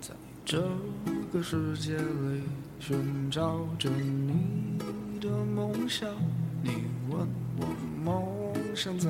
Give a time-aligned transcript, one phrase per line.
[0.00, 0.14] 在
[0.44, 0.60] 这
[1.32, 2.42] 个世界里
[2.78, 4.78] 寻找着你
[5.20, 6.08] 的梦想，
[6.62, 7.66] 你问我
[8.02, 9.09] 梦想在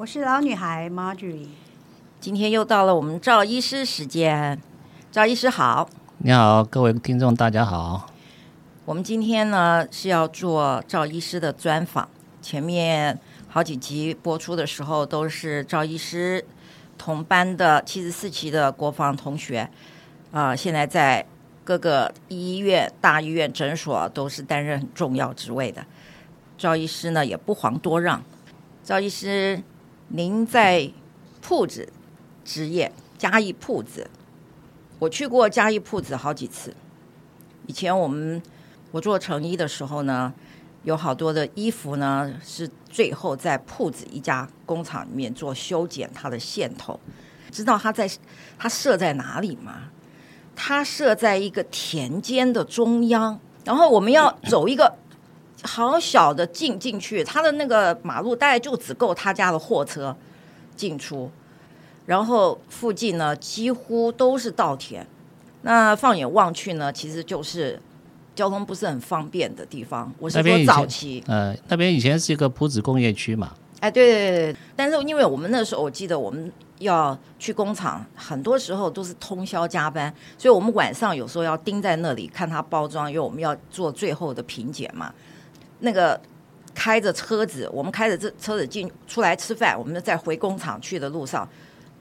[0.00, 1.48] 我是老女孩 Marjorie，
[2.18, 4.58] 今天又到了我们赵医师时间，
[5.12, 8.10] 赵医师好，你好，各位听众大家好。
[8.86, 12.08] 我们今天呢是要做赵医师的专访，
[12.40, 16.42] 前面好几集播出的时候都是赵医师
[16.96, 19.68] 同班的七十四期的国防同学，
[20.32, 21.26] 啊、呃，现在在
[21.62, 25.84] 各个医院、大医院、诊所都是担任很重要职位的。
[26.56, 28.22] 赵医师呢也不遑多让，
[28.82, 29.62] 赵医师。
[30.12, 30.90] 您在
[31.40, 31.88] 铺子
[32.44, 34.10] 职业，嘉义铺子，
[34.98, 36.74] 我去过嘉义铺子好几次。
[37.66, 38.42] 以前我们
[38.90, 40.34] 我做成衣的时候呢，
[40.82, 46.98] 有好多的衣服呢是最后在铺子一家工厂里面做修剪它的线头。
[47.52, 48.10] 知道它在
[48.58, 49.90] 它设在哪里吗？
[50.56, 54.98] 它设在一个田间的中央，然后我们要走一个。
[55.62, 60.16] 好小的进进去，他的那个马路大概就只够他家的货车
[60.74, 61.30] 进出，
[62.06, 65.06] 然后附近呢几乎都是稻田，
[65.62, 67.78] 那放眼望去呢，其实就是
[68.34, 70.10] 交通不是很方便的地方。
[70.18, 73.52] 我是说早期，呃，那边以前是一个铺子工业区嘛。
[73.80, 85.12] 哎，对对对，但是因为我们那时候，我记得我们要去工厂，很多时候都是通宵加班，所以我们晚上有时候要盯在那里看它包装，因为我们要做最后的品检嘛。
[85.80, 86.20] 那个
[86.74, 91.46] 开着车子，我们开着这车子进出来吃饭，我们在回工厂去的路上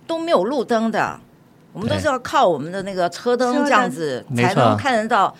[0.05, 1.19] 都没有路灯的，
[1.73, 5.35] 我们都是要靠我们的那个车灯这样子才能看得到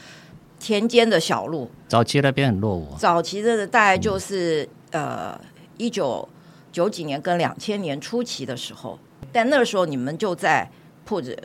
[0.60, 1.70] 田间的小路。
[1.88, 2.88] 早期那边很落伍。
[2.98, 5.42] 早期的大概就是、嗯、呃
[5.78, 6.28] 一九
[6.72, 8.98] 九几年跟两千年初期的时候，
[9.32, 10.70] 但那个时候你们就在
[11.06, 11.38] 铺子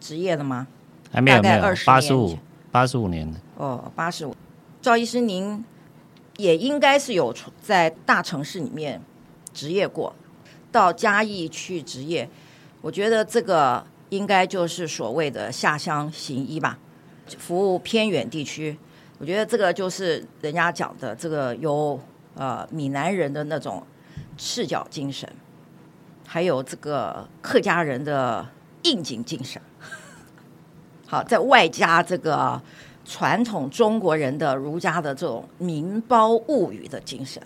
[0.00, 0.66] 职业了吗？
[1.10, 2.38] 还没有，大概二十八十五
[2.70, 4.34] 八十五年的哦，八十五。
[4.82, 5.64] 赵医师您。
[6.38, 9.02] 也应该是有在大城市里面
[9.52, 10.14] 执业过，
[10.70, 12.28] 到嘉义去执业，
[12.80, 16.78] 我觉得这个应该就是所谓的下乡行医吧，
[17.38, 18.78] 服务偏远地区。
[19.18, 22.00] 我觉得这个就是人家讲的这个有
[22.36, 23.84] 呃闽南人的那种
[24.36, 25.28] 赤脚精神，
[26.24, 28.48] 还有这个客家人的
[28.82, 29.60] 应景精神。
[31.08, 32.62] 好，在外加这个。
[33.08, 37.42] 传统中国人的儒家的这种民胞物与的精神，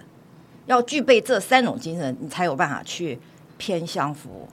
[0.66, 3.16] 要具备这三种精神，你才有办法去
[3.58, 4.48] 偏乡服务。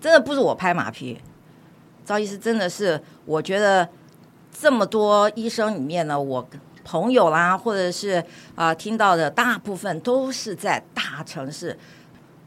[0.00, 1.18] 真的不是我拍马屁，
[2.04, 3.88] 赵医师真的是，我觉得
[4.56, 6.48] 这么多医生里面呢，我
[6.84, 11.76] 朋友啦，或者是啊、听到的大部分都是在大城市。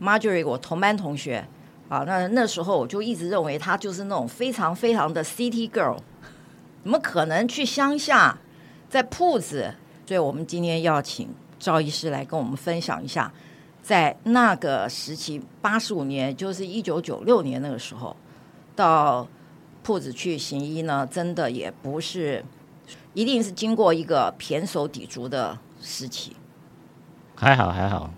[0.02, 1.46] Marjorie，我同班同学
[1.90, 5.98] 啊，那那时候我就一直认为她就是那种非常非常的 City Girl。
[6.86, 8.38] 怎么可能去乡下，
[8.88, 9.74] 在铺子？
[10.06, 13.34] 所以我们今天要请赵医师来跟我们分享一下，
[13.82, 18.16] 在那个时期，八十五年，就是一九九六年那个时候，
[18.76, 19.28] 到
[19.82, 22.46] 铺子去行医呢，真的也不是，
[23.16, 26.36] 一定是经过一个胼手抵足的时期。
[27.34, 28.12] 还好还好，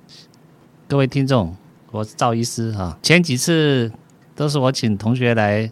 [0.89, 1.55] 各位听众，
[1.91, 2.99] 我是赵医师哈。
[3.01, 3.89] 前几次
[4.35, 5.71] 都是我请同学来，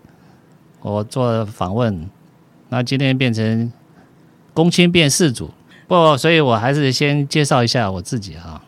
[0.80, 2.10] 我做访问。
[2.70, 3.72] 那今天变成
[4.54, 5.52] 公亲变世主，
[5.88, 8.62] 不，所以我还是先介绍一下我自己哈。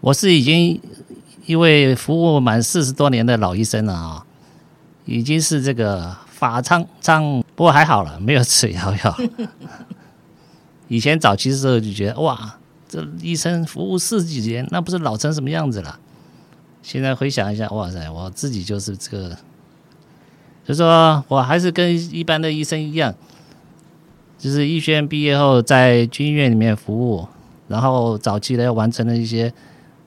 [0.00, 0.80] 我是已经
[1.46, 4.26] 一位服务满四十多年的老医生了啊，
[5.04, 9.18] 已经是这个法苍苍，不过还好了，没有吃药药。
[10.88, 12.58] 以前早期的时候就觉得哇，
[12.88, 15.98] 这医生服务四十几年，那不是老成什么样子了？
[16.82, 19.36] 现在回想一下，哇塞，我自己就是这个。
[20.64, 23.14] 就说我还是跟一般的医生一样，
[24.38, 27.26] 就是医学院毕业后在军医院里面服务，
[27.66, 29.52] 然后早期呢完成了一些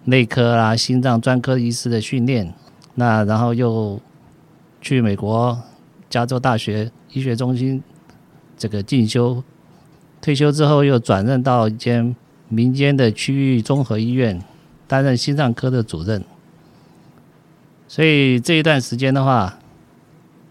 [0.06, 2.54] 内科啊、心脏专科医师的训练，
[2.96, 4.00] 那然后又
[4.80, 5.62] 去美国
[6.10, 7.84] 加州大学医学中心
[8.58, 9.44] 这个进修，
[10.22, 12.16] 退休之后又转任到一间
[12.48, 14.42] 民间的区域综合医院
[14.88, 16.24] 担任心脏科的主任。
[17.86, 19.60] 所以这一段时间的话，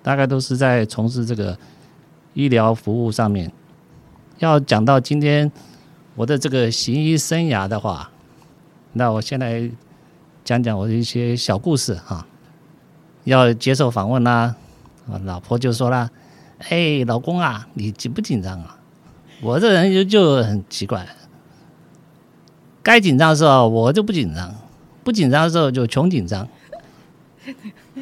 [0.03, 1.57] 大概都是在从事这个
[2.35, 3.51] 医疗服务上面。
[4.41, 5.51] 要讲到今天
[6.15, 8.11] 我的这个行医生涯的话，
[8.95, 9.71] 那我先来
[10.43, 12.27] 讲讲我的一些小故事哈。
[13.25, 14.57] 要接受访问啦，
[15.25, 16.11] 老婆就说啦
[16.71, 18.79] ：“哎，老公啊，你紧不紧张啊？”
[19.43, 21.07] 我这人就就很奇怪，
[22.83, 24.55] 该紧张的时候我就不紧张，
[25.05, 26.49] 不紧张的时候就穷紧张。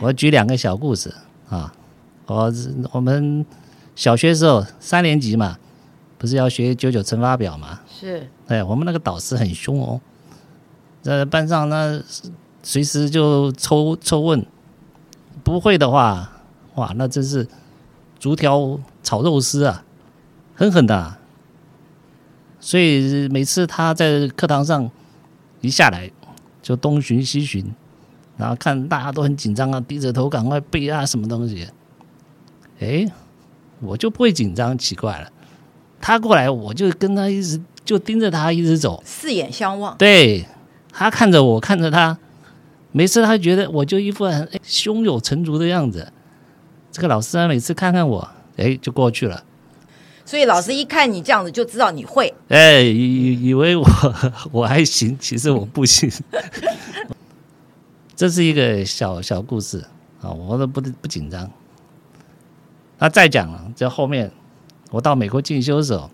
[0.00, 1.12] 我举两个小故事
[1.48, 1.74] 啊，
[2.26, 2.52] 我
[2.92, 3.44] 我们
[3.96, 5.58] 小学时候三年级嘛。
[6.18, 7.80] 不是要学九九乘法表吗？
[7.88, 10.00] 是，哎，我们那个导师很凶哦，
[11.00, 12.02] 在班上那
[12.62, 14.44] 随时就抽抽问，
[15.44, 16.30] 不会的话，
[16.74, 17.46] 哇，那真是
[18.18, 19.84] 竹条炒肉丝啊，
[20.56, 21.18] 狠狠的啊。
[22.58, 24.90] 所以每次他在课堂上
[25.60, 26.10] 一下来，
[26.60, 27.72] 就东巡西巡，
[28.36, 31.68] 然后看大家都很紧张啊，低着头赶快背啊什么东西，
[32.80, 33.06] 哎，
[33.78, 35.30] 我就不会紧张，奇怪了。
[36.00, 39.96] 他过来，我就跟他一直就盯着他一直走，四眼相望。
[39.96, 40.46] 对，
[40.92, 42.16] 他看着我，看着他，
[42.92, 46.12] 每次他觉得我就一副很胸有成竹的样子。
[46.92, 49.44] 这个老师啊，每次看看我，哎，就过去了。
[50.24, 52.32] 所以老师一看你这样子，就知道你会。
[52.48, 53.86] 哎，以以为我
[54.52, 56.10] 我还行，其实我不行。
[58.14, 59.84] 这是一个小小故事
[60.20, 61.50] 啊，我都不不紧张。
[62.98, 64.30] 那再讲了，这后面。
[64.90, 66.10] 我到美国进修的时候，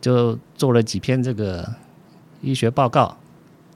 [0.00, 1.66] 就做了几篇这个
[2.42, 3.16] 医学报告，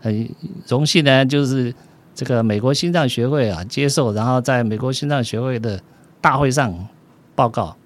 [0.00, 0.28] 很
[0.66, 1.72] 荣幸呢，就是
[2.14, 5.80] 这个美国心脏学会啊接受，然后在美国心脏学会的
[6.20, 6.88] 大会上
[7.36, 7.76] 报告，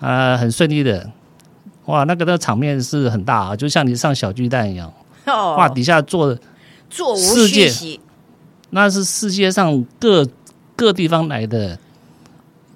[0.00, 1.10] 啊，很顺利的，
[1.86, 4.92] 哇，那个的场面是很大啊，就像你上小巨蛋一样，
[5.26, 6.40] 哇，底下坐的
[6.88, 7.16] 座无
[7.46, 8.00] 虚席，
[8.70, 10.26] 那是世界上各
[10.76, 11.78] 各地方来的。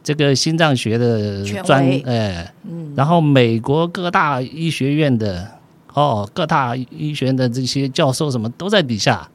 [0.03, 5.47] 这个心脏学的专哎，嗯，然后美国各大医学院的
[5.95, 9.29] 哦，各大医学院的这些教授什么都在底下。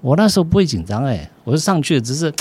[0.00, 2.32] 我那时候不会紧张哎，我就上去只是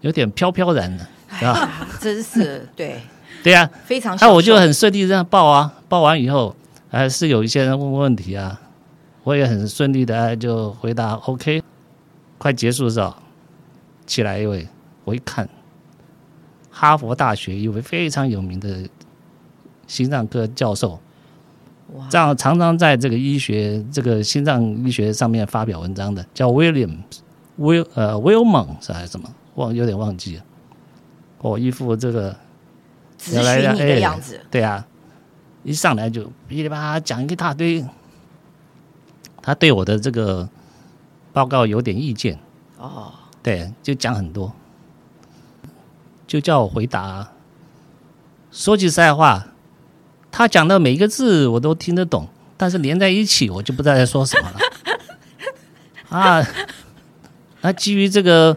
[0.00, 1.06] 有点飘飘然的，
[1.46, 1.86] 啊？
[2.00, 3.00] 真是对
[3.42, 4.16] 对呀，非常。
[4.20, 6.54] 那我就很顺利这样报啊，报完以后
[6.90, 8.60] 还是有一些人问问题啊，
[9.24, 11.62] 我也很顺利的就回答 OK。
[12.38, 13.14] 快结束的时候，
[14.04, 14.66] 起来一位，
[15.04, 15.48] 我一看。
[16.72, 18.88] 哈佛大学一位非常有名的
[19.86, 20.98] 心脏科教授，
[22.08, 29.28] 这样常常在这个医学、这个心脏医学上面发表文章的，叫 William，Will 呃 Wilmon 是还是什么？
[29.56, 30.44] 忘有点忘记了。
[31.42, 32.34] 哦，一副这个
[33.20, 34.86] 咨询你的样子，对啊，
[35.62, 37.84] 一上来就噼里啪啦讲一大堆，
[39.42, 40.48] 他对我的这个
[41.34, 42.38] 报告有点意见
[42.78, 44.50] 哦，对，就讲很多。
[46.32, 47.30] 就叫我回答。
[48.50, 49.48] 说句实在话，
[50.30, 52.26] 他讲的每一个字我都听得懂，
[52.56, 54.58] 但是连在一起我就不知道在说什么了。
[56.08, 56.42] 啊，
[57.60, 58.56] 那基于这个，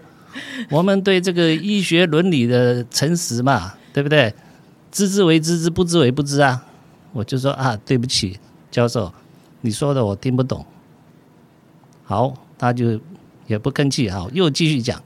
[0.69, 4.33] 我们对这个医学伦理的诚实嘛，对不对？
[4.89, 6.63] 知之为知之，不知为不知啊。
[7.11, 8.39] 我就说啊，对不起，
[8.71, 9.13] 教授，
[9.59, 10.65] 你说的我听不懂。
[12.05, 12.97] 好，他就
[13.47, 15.03] 也不吭气，好，又继续讲。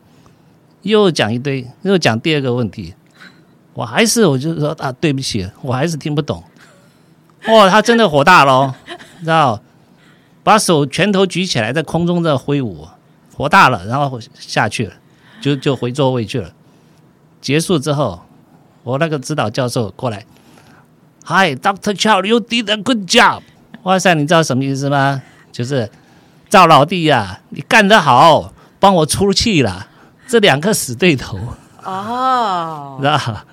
[0.81, 2.93] 又讲一堆，又讲第二个问题，
[3.73, 6.43] 我还是我就说啊，对不起，我还是听不懂。
[7.45, 8.75] 哦，他真的火大了，
[9.19, 9.61] 知道？
[10.41, 12.87] 把手拳头举起来，在空中在挥舞，
[13.35, 14.93] 火大了，然后下去了，
[15.41, 16.51] 就就回座位去了。
[17.41, 18.21] 结束之后，
[18.83, 20.25] 我那个指导教授过来
[21.25, 23.41] ，Hi, Doctor Chow，you did a good job。
[23.83, 25.21] 哇塞，你知道什么意思吗？
[25.51, 25.91] 就是
[26.49, 29.87] 赵老弟呀、啊，你干得好，帮我出气了。
[30.29, 31.39] 这两个死对头
[31.83, 33.43] 哦，那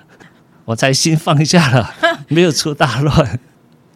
[0.63, 1.89] 我才心放下了，
[2.29, 3.39] 没有出大乱。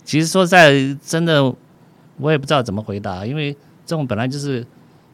[0.03, 0.73] 其实说在
[1.05, 1.53] 真的，
[2.17, 3.53] 我也不知道怎么回答，因为
[3.85, 4.65] 这种本来就是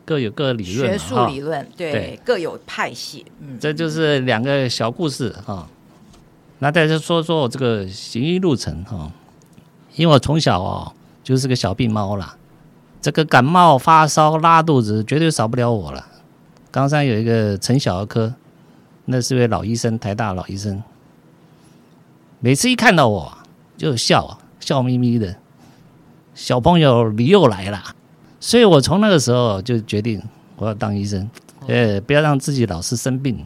[0.05, 3.25] 各有各理论，学术理论对，对各有派系。
[3.41, 5.67] 嗯，这就是两个小故事哈。
[6.59, 9.11] 那再说说我这个行医路程哈，
[9.95, 12.37] 因为我从小哦就是个小病猫啦，
[13.01, 16.05] 这个感冒发烧拉肚子绝对少不了我了。
[16.71, 18.33] 冈山有一个陈小儿科，
[19.05, 20.81] 那是位老医生，台大老医生。
[22.39, 23.37] 每次一看到我
[23.77, 25.35] 就笑，笑眯眯的。
[26.35, 27.83] 小朋友，你又来了。
[28.39, 30.21] 所以我从那个时候就决定
[30.57, 31.27] 我要当医生。
[31.67, 33.45] 呃，不要让自己老是生病。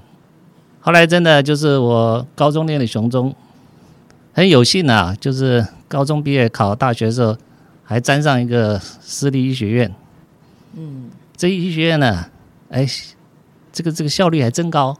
[0.82, 3.34] 后来真的就是我高中念的雄中，
[4.34, 7.38] 很有幸啊，就是高中毕业考大学的时候，
[7.84, 9.94] 还沾上一个私立医学院。
[10.76, 12.26] 嗯，这医学院呢，
[12.72, 12.86] 哎，
[13.72, 14.98] 这个这个效率还真高。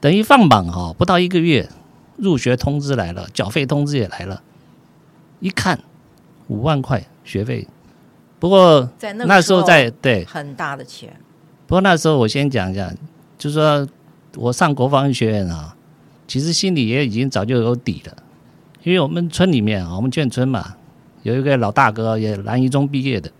[0.00, 1.68] 等于放榜哈，不到一个月，
[2.16, 4.42] 入学通知来了，缴费通知也来了，
[5.40, 5.78] 一看
[6.48, 7.68] 五万块学费。
[8.40, 11.18] 不过在那那时候在对很大的钱。
[11.68, 12.92] 不过那时候我先讲一下，
[13.38, 13.88] 就是说。
[14.36, 15.74] 我上国防医学院啊，
[16.28, 18.16] 其实心里也已经早就有底了，
[18.84, 20.76] 因为我们村里面啊，我们眷村嘛，
[21.22, 23.32] 有一个老大哥也南一中毕业的，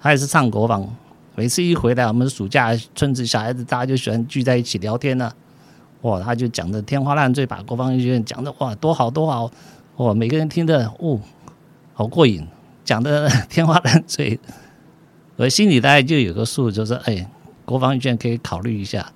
[0.00, 0.88] 他也是上国防。
[1.38, 5.32] 每次一回来，我们暑假村子小孩子大家就喜欢聚在一起聊天呢、啊，
[6.02, 9.48] 哇，他就讲的天花乱坠，把国防医学院讲的哇多好多好，
[9.98, 11.20] 哇，每个人听的哦，
[11.94, 12.44] 好过瘾，
[12.84, 14.36] 讲的 天花乱坠，
[15.36, 17.30] 我心里大概就有个数，就是哎，
[17.64, 19.12] 国防医学院可以考虑一下。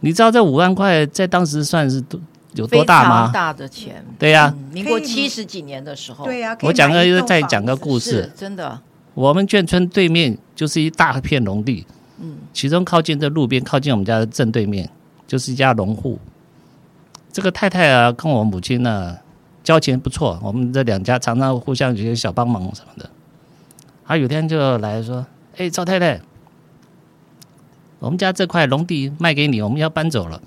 [0.00, 2.20] 你知道这五万块在当时算是多
[2.52, 3.30] 有多大吗？
[3.32, 4.74] 大的钱，对呀、啊嗯。
[4.74, 6.58] 民国七十几年的时候，对呀、啊。
[6.60, 8.78] 我讲个再讲个故事，真的。
[9.18, 11.84] 我们眷村对面就是一大片农地，
[12.20, 14.88] 嗯，其中靠近这路边，靠近我们家的正对面，
[15.26, 16.20] 就是一家农户。
[17.32, 19.18] 这个太太啊，跟我母亲呢、啊、
[19.64, 23.10] 交情不错，我们这两家常常互相有些小帮忙什么的。
[24.06, 25.26] 他有天就来说
[25.58, 26.20] ：“哎，赵太太。”
[27.98, 30.40] 我们家这块农地卖给你，我们要搬走了，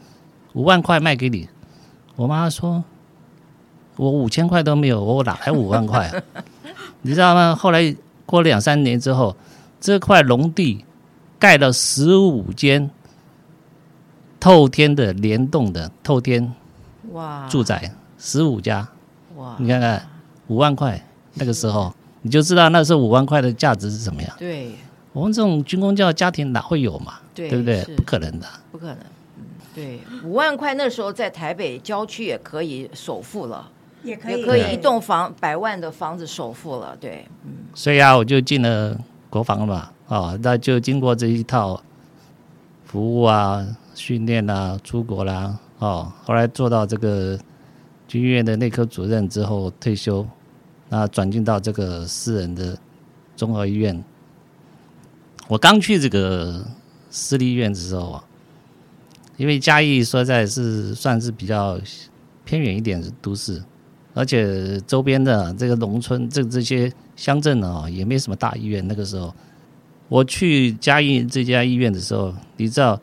[0.54, 1.50] 五万块卖给你。
[2.16, 2.86] 我妈说
[3.98, 6.44] ：“我五千块都没有，我哪来五万块？”啊
[7.02, 7.54] 你知道吗？
[7.54, 7.94] 后来
[8.32, 9.36] 过了两三年之后，
[9.80, 10.86] 这块农地
[11.38, 12.90] 盖了十五间
[14.40, 16.54] 透天的联动的透天
[17.12, 18.88] 哇住宅，十五家
[19.36, 19.56] 哇！
[19.60, 20.08] 你看看
[20.48, 24.36] 五万块那个时候，你就知道那时候五万块的价值是什么样。
[24.40, 24.72] 对。
[25.14, 27.16] 我们这种军工教家庭哪会有嘛？
[27.36, 27.84] 对，对不对？
[27.98, 28.98] 不可能的，不可能。
[29.38, 29.44] 嗯，
[29.76, 33.70] 对，五万块那时候在台北郊区也可以首付了，
[34.04, 36.96] 也可以，可以一栋房百万的房子首付了。
[37.00, 37.52] 对，嗯。
[37.74, 39.76] 所以啊，我就进了国防了嘛，
[40.08, 41.82] 啊、哦，那就经过这一套
[42.86, 43.66] 服务啊、
[43.96, 47.40] 训练啊、出国啦，啊、哦，后来做到这个
[48.08, 50.28] 军医院的内科主任之后退休，
[50.90, 52.78] 那转进到这个私人的
[53.36, 54.04] 综合医院。
[55.48, 56.66] 我刚去这个
[57.10, 58.24] 私立医院的时候啊，
[59.38, 61.80] 因为嘉义说在是算是比较
[62.44, 63.62] 偏远一点的都市，
[64.14, 68.86] 而且周边的这个农村这这些乡镇啊，也没什么大医院。
[68.88, 69.34] 那个时候
[70.10, 73.00] 我去嘉义这家医院的时候，你知道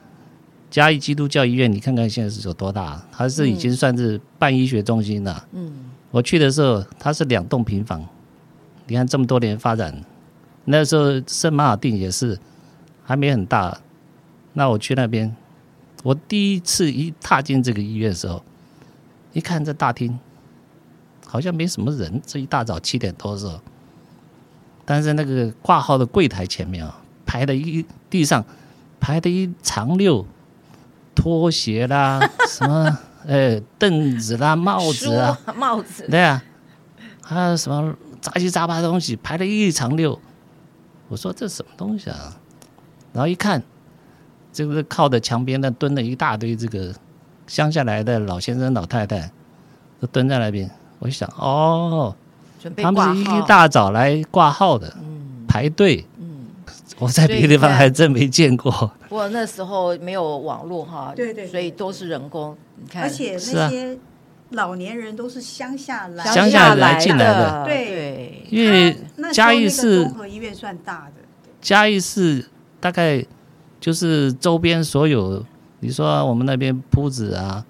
[0.71, 3.03] 嘉义基督教医院，你看看现在是有多大？
[3.11, 5.47] 它是已经算是半医学中心了。
[5.53, 5.73] 嗯，
[6.11, 8.07] 我去的时候它是两栋平房，
[8.87, 10.05] 你看这么多年发展。
[10.67, 12.38] 那时候圣马尔定也是
[13.03, 13.81] 还没很大，
[14.53, 15.35] 那我去那边，
[16.03, 18.45] 我第一次一踏进这个医院的时候，
[19.33, 20.19] 一看这大厅，
[21.30, 22.20] 好像没什么人。
[22.26, 23.61] 这一大早七点多的时候，
[24.85, 28.44] 但是那个挂号的柜台前面啊，排的一地上
[28.99, 30.26] 排的一长溜
[31.14, 32.18] 拖鞋啦，
[32.49, 36.42] 什么 呃凳子啦，帽子啊，帽子，对啊，
[37.23, 40.18] 还有什么杂七杂八的东西排的一长溜。
[41.08, 42.37] 我说这什么东西啊？
[43.12, 43.62] 然后一看，
[44.52, 46.94] 这个靠着墙边那蹲了一大堆这个
[47.47, 49.30] 乡下来的老先生老太太，
[50.00, 50.70] 都蹲在那边。
[50.99, 52.14] 我就想，哦，
[52.76, 56.05] 他们是一大早来挂号的，嗯、排队。
[56.19, 56.47] 嗯，
[56.99, 58.71] 我在别的地方还真没见过。
[59.09, 62.57] 不过那时候没有网络哈，对对，所以都是人工。
[62.76, 63.97] 你看，而且那些
[64.50, 68.97] 老年人都是乡下来乡下来进来的，对，因为
[69.33, 71.23] 嘉义市综合医院算大的，
[71.61, 72.49] 嘉义市
[72.81, 73.25] 大概
[73.81, 75.45] 就是周边所有，
[75.81, 77.64] 你说我们那边铺子啊，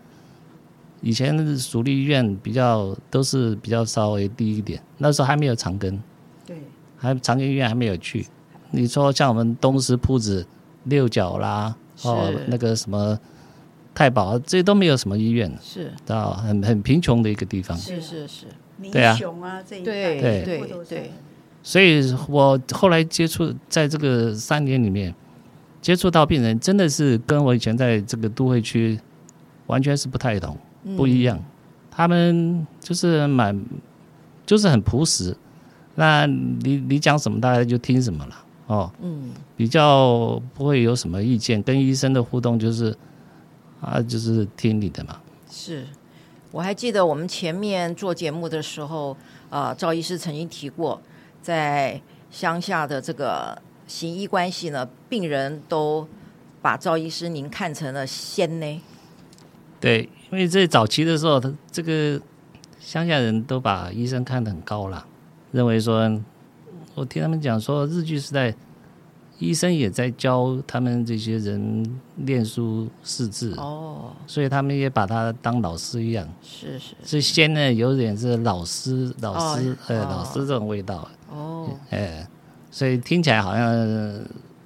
[1.00, 5.98] 以前属立医院比较都是比较稍微低一点，那时候还没有长庚，
[6.46, 6.56] 对，
[6.96, 8.26] 还长庚医院还没有去。
[8.70, 10.46] 你说像我们东石铺子、
[10.84, 13.18] 六角啦，哦，那个什么。
[13.94, 17.76] 太保这些都没有什么医院，是到很很贫穷的一个地方。
[17.76, 18.46] 是是是，
[18.92, 19.18] 对啊，
[19.68, 21.10] 对对对对。
[21.64, 25.12] 所以我后来接触，在这个三年里面，
[25.82, 28.96] 接触到病人，真的是跟我以前在这个都会区
[29.66, 30.56] 完全是不太同，
[30.97, 31.42] 不一样。
[31.90, 33.58] 他们就是蛮，
[34.44, 35.37] 就是很朴实。
[35.94, 38.92] 那你你讲什么，大家就听什么了哦。
[39.00, 42.97] 嗯，比较不会有什么意见，跟医生的互动就是。
[43.80, 45.20] 啊，就是听你的嘛。
[45.49, 45.87] 是，
[46.50, 49.16] 我还记得我们前面做节目的时候，
[49.50, 51.00] 呃，赵医师曾经提过，
[51.40, 53.56] 在乡下的这个
[53.87, 56.08] 行医关系呢，病人都
[56.61, 58.82] 把赵医师您看成了仙呢？
[59.80, 62.20] 对，因为在早期的时候，他这个
[62.80, 65.06] 乡下人都把医生看得很高了，
[65.52, 66.20] 认为说，
[66.94, 68.54] 我听他们讲说，日据时代。
[69.40, 76.28] 医生也在教他们这些人练书识字哦，所以他们也把他当老师一样。
[76.42, 82.26] 是是，是先呢，有点是老师老师、哦、呃老师这种味道哦，哎，
[82.73, 83.73] 所以听起来好像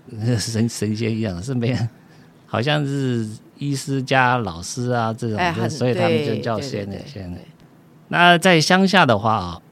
[0.40, 1.76] 神神仙一样，是没，
[2.47, 3.28] 好像是
[3.62, 7.38] 医师加老师啊这种，哎、所以他们就叫仙人仙人。
[8.09, 9.62] 那在乡下的话啊，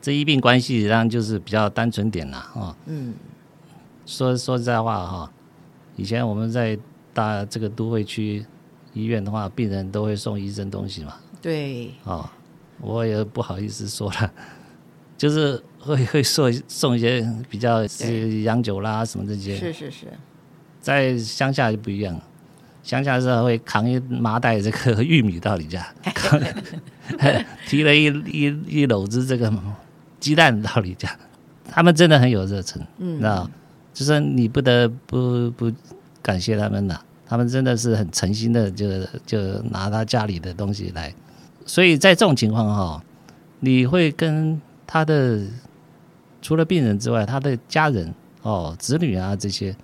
[0.00, 3.14] 这医病关系上就是比较单纯点了啊，嗯。
[4.06, 5.32] 说说实在话哈，
[5.96, 6.78] 以前我们在
[7.12, 8.44] 大这个都会区
[8.92, 11.16] 医院的话，病人都会送医生东西嘛。
[11.42, 11.90] 对。
[12.04, 12.28] 哦，
[12.80, 14.32] 我也不好意思说了，
[15.18, 19.56] 就是会会送送一些比较是洋酒啦什么这些。
[19.56, 20.06] 是是是。
[20.80, 22.20] 在乡下就不一样，
[22.84, 25.84] 乡下是会扛一麻袋这个玉米到你家，
[27.66, 29.52] 提了一一一篓子这个
[30.20, 31.08] 鸡蛋到你家，
[31.68, 33.50] 他们真的很有热忱，嗯，知道。
[33.94, 35.72] 就是你不得不不
[36.20, 41.14] 感谢他们呐，他们真的是很诚心的就，就就拿他家里的东西来，
[41.64, 43.02] 所以在这种情况哈，
[43.60, 45.40] 你会跟他的
[46.42, 48.12] 除了病人之外，他的家人
[48.42, 49.74] 哦、子女啊这些，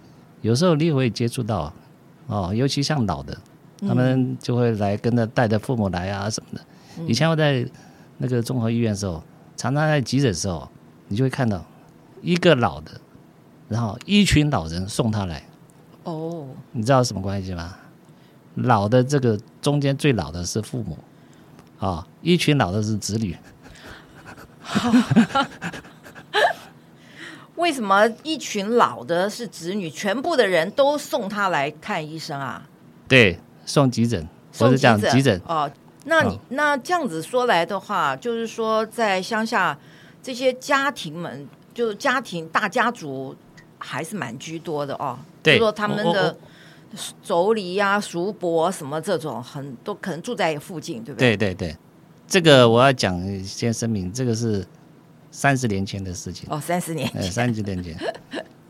[0.42, 1.72] 有时候你也会接触到
[2.30, 3.36] 哦，尤其像老的，
[3.80, 6.64] 他们就会来跟着带着父母来啊什么的。
[7.06, 7.68] 以前我在
[8.18, 9.22] 那个综合医院的时候，
[9.56, 10.68] 常常在急诊的时候，
[11.08, 11.64] 你就会看到
[12.22, 12.92] 一个老的。
[13.68, 15.44] 然后一群老人送他来，
[16.02, 17.76] 哦，你知道什么关系吗？
[18.56, 20.98] 老的这个中间最老的是父母，
[21.78, 23.36] 啊、哦，一群老的是子女。
[27.60, 29.88] 为什么一群老的是子女？
[29.88, 32.66] 全部的人都送他来看医生啊？
[33.06, 34.26] 对，送急诊，
[34.58, 35.40] 我是讲急诊。
[35.46, 35.70] 哦，
[36.04, 39.78] 那你、哦、那这样子说来的话，就是说在乡下
[40.22, 43.36] 这些家庭们，就是家庭大家族。
[43.82, 46.36] 还是蛮居多的哦，对，就说他们的
[47.26, 51.34] 妯娌呀、叔伯什么这种，很多可能住在附近，对不对？
[51.34, 51.76] 对对对，
[52.28, 54.62] 这个我要讲先声明，这个是
[55.30, 57.96] 三十年前的事情哦，三十年前，三十年前，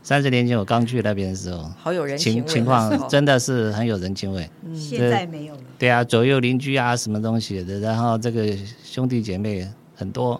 [0.03, 4.49] 三十年前我刚去那边的时候，好有人情情况，真的是很有人情味。
[4.63, 5.61] 嗯，现在没有了。
[5.79, 10.39] 对啊，左右邻居啊，什么东西的，然后这个兄弟姐妹很多，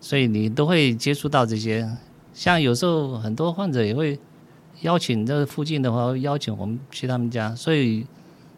[0.00, 1.88] 所以你都会接触到这些。
[2.34, 4.18] 像有时候很多患者也会
[4.80, 8.06] 邀请这附近的话，邀请我们去他们家，所以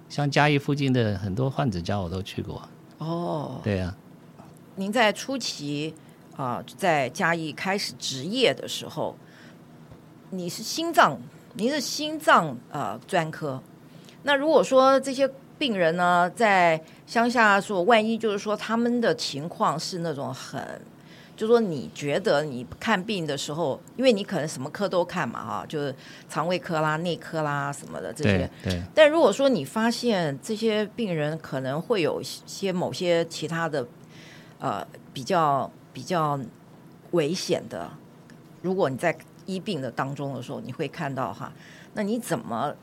[0.09, 2.63] 像嘉义附近的很多患者家我都去过。
[2.99, 3.97] 哦，对啊。
[4.77, 5.93] 您在初期
[6.37, 9.17] 啊、在嘉义开始执业的时候，
[10.31, 11.19] 你是心脏，
[11.55, 13.63] 您是心脏呃专科。
[14.23, 20.81] 那如果说这些病人呢，在乡下说，万一就是说他们的情况是那种很。
[21.37, 25.93] 就说你觉得你看病的时候，因为你可能什么科都看嘛，哈，就是
[26.29, 28.49] 肠胃科啦、内科啦什么的这些。
[28.63, 28.81] 对。
[28.95, 33.85] 但如果说你发现这些病人可能会有些某些其他的，
[34.61, 36.39] 呃，比较比较
[37.13, 37.91] 危险的，
[38.61, 41.51] 如果你在医病的当中的时候，你会看到哈，
[41.95, 42.75] 那你怎么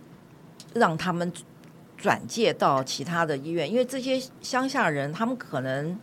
[0.73, 1.31] 让他们
[1.95, 3.69] 转介到其他的医院？
[3.69, 5.95] 因为这些乡下人他们可能。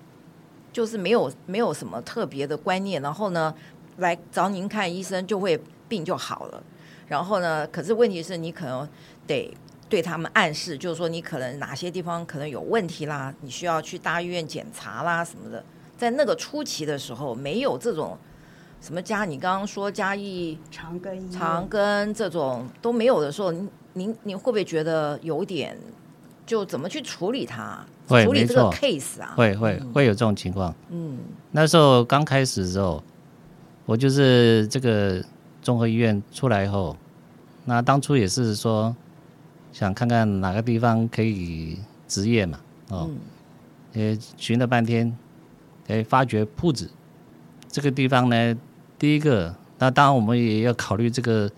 [0.71, 3.53] 就是没有没有什么特别的观念，然后呢，
[3.97, 6.63] 来找您看医生就会病就好了。
[7.09, 8.89] 然后呢，可是问题是你可能
[9.27, 9.53] 得
[9.89, 15.65] 对他们暗示，就是说你可能哪些地方可能有问题啦，你需要去大医院检查啦什么的。
[15.99, 18.17] 在那个初期的时候，没有这种
[18.81, 25.77] 什么嘉，你刚刚说嘉义长庚长庚这种都没有的时候，您您您会不会觉得有点
[26.47, 27.85] 就怎么去处理它？
[28.07, 30.73] 会，处理这个 case 啊，会会会有这种情况。
[30.89, 31.19] 嗯，
[31.51, 33.03] 那时候刚开始的时候，
[33.85, 35.23] 我就是这个
[35.61, 36.97] 综合医院出来以后，
[37.65, 38.95] 那当初也是说
[39.73, 43.11] 想看看哪个地方可以执业嘛，哦，
[43.93, 45.15] 也寻了半天，
[45.89, 46.91] 哎，发掘铺子
[47.69, 48.57] 这个地方呢，
[48.99, 51.51] 第一个，那当然我们也要考虑这个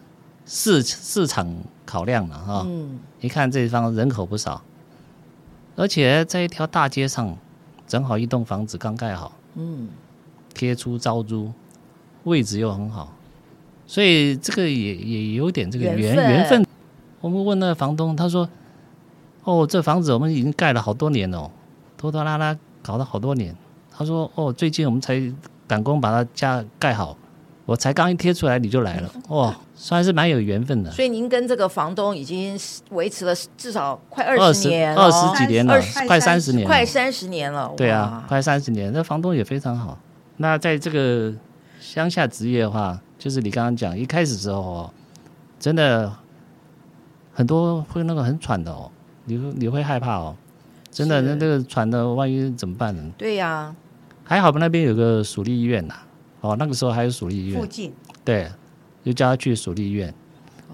[0.46, 1.52] 市市场
[1.84, 2.64] 考量了哈。
[2.66, 4.62] 嗯，一看这地方人口不少。
[5.76, 7.36] 而且在一条大街上，
[7.86, 9.88] 正好一栋房子刚盖好，嗯，
[10.52, 11.52] 贴出招租，
[12.24, 13.14] 位置又很好，
[13.86, 16.66] 所以这个也也有点这个缘缘分。
[17.20, 18.48] 我们问那个房东，他说
[19.44, 21.50] ：“哦，这房子我们已经盖了好多年了，
[21.96, 23.56] 拖拖拉拉搞了好多年。”
[24.00, 25.20] 他说：“哦，最近我们才
[25.68, 27.14] 赶工把它家盖好，
[27.66, 30.90] 我才刚一贴出来你就来了， 哇，算是蛮有缘分的。
[30.90, 32.58] 所以您跟这个房东已经
[32.92, 37.70] 维持了至少快二十年了，二十几年了，快三十年，快三十年了。
[37.76, 39.98] 对啊，快三十年，那房东也非常好。
[40.38, 41.30] 那在这个
[41.78, 44.90] 乡下职业的话，就是你刚刚讲一开始时候哦，
[45.58, 46.10] 真的
[47.34, 48.90] 很多会那个很喘的哦，
[49.26, 50.34] 你你会害怕哦，
[50.90, 53.02] 真的那这个喘的万一怎么办呢？
[53.18, 53.76] 对呀、啊，
[54.30, 55.94] 还好吧那边有个属立医院呐，
[56.40, 57.60] 哦，那个时候还有属立医院。
[57.60, 57.92] 附近，
[58.24, 58.48] 对，
[59.04, 60.14] 就叫他去属立医院。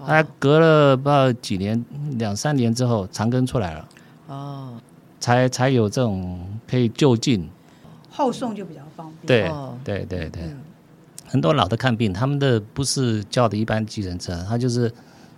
[0.05, 1.83] 他隔了不知道几年，
[2.19, 3.89] 两三年之后，长庚出来了，
[4.27, 4.79] 哦，
[5.19, 6.39] 才才有这种
[6.69, 7.49] 可以就近。
[8.11, 9.25] 后送就比较方便。
[9.25, 9.51] 对
[9.83, 10.59] 对对对，嗯、
[11.25, 14.93] 很多老的看病，他们的不是叫的一般计程车，他就是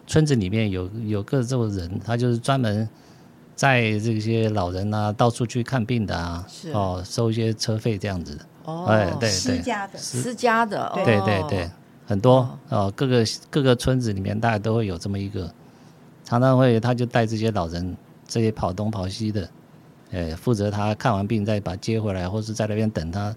[0.05, 2.89] 村子里面有有个这种人，他就是专门
[3.59, 8.45] 载这些老人啊到处去看病的啊，是哦，收一些车费这样子的。
[8.63, 11.69] 哦，哎，对对，私家的，私家的，对对对，
[12.07, 12.37] 很多
[12.69, 15.53] 哦，哦，各个各个村子里面大概都会有这么一个，
[16.23, 19.49] 常常会他就带这些老人这些跑东跑西的。
[20.11, 23.35] 呃，负责他看完病再把接回来，或是在那边等他，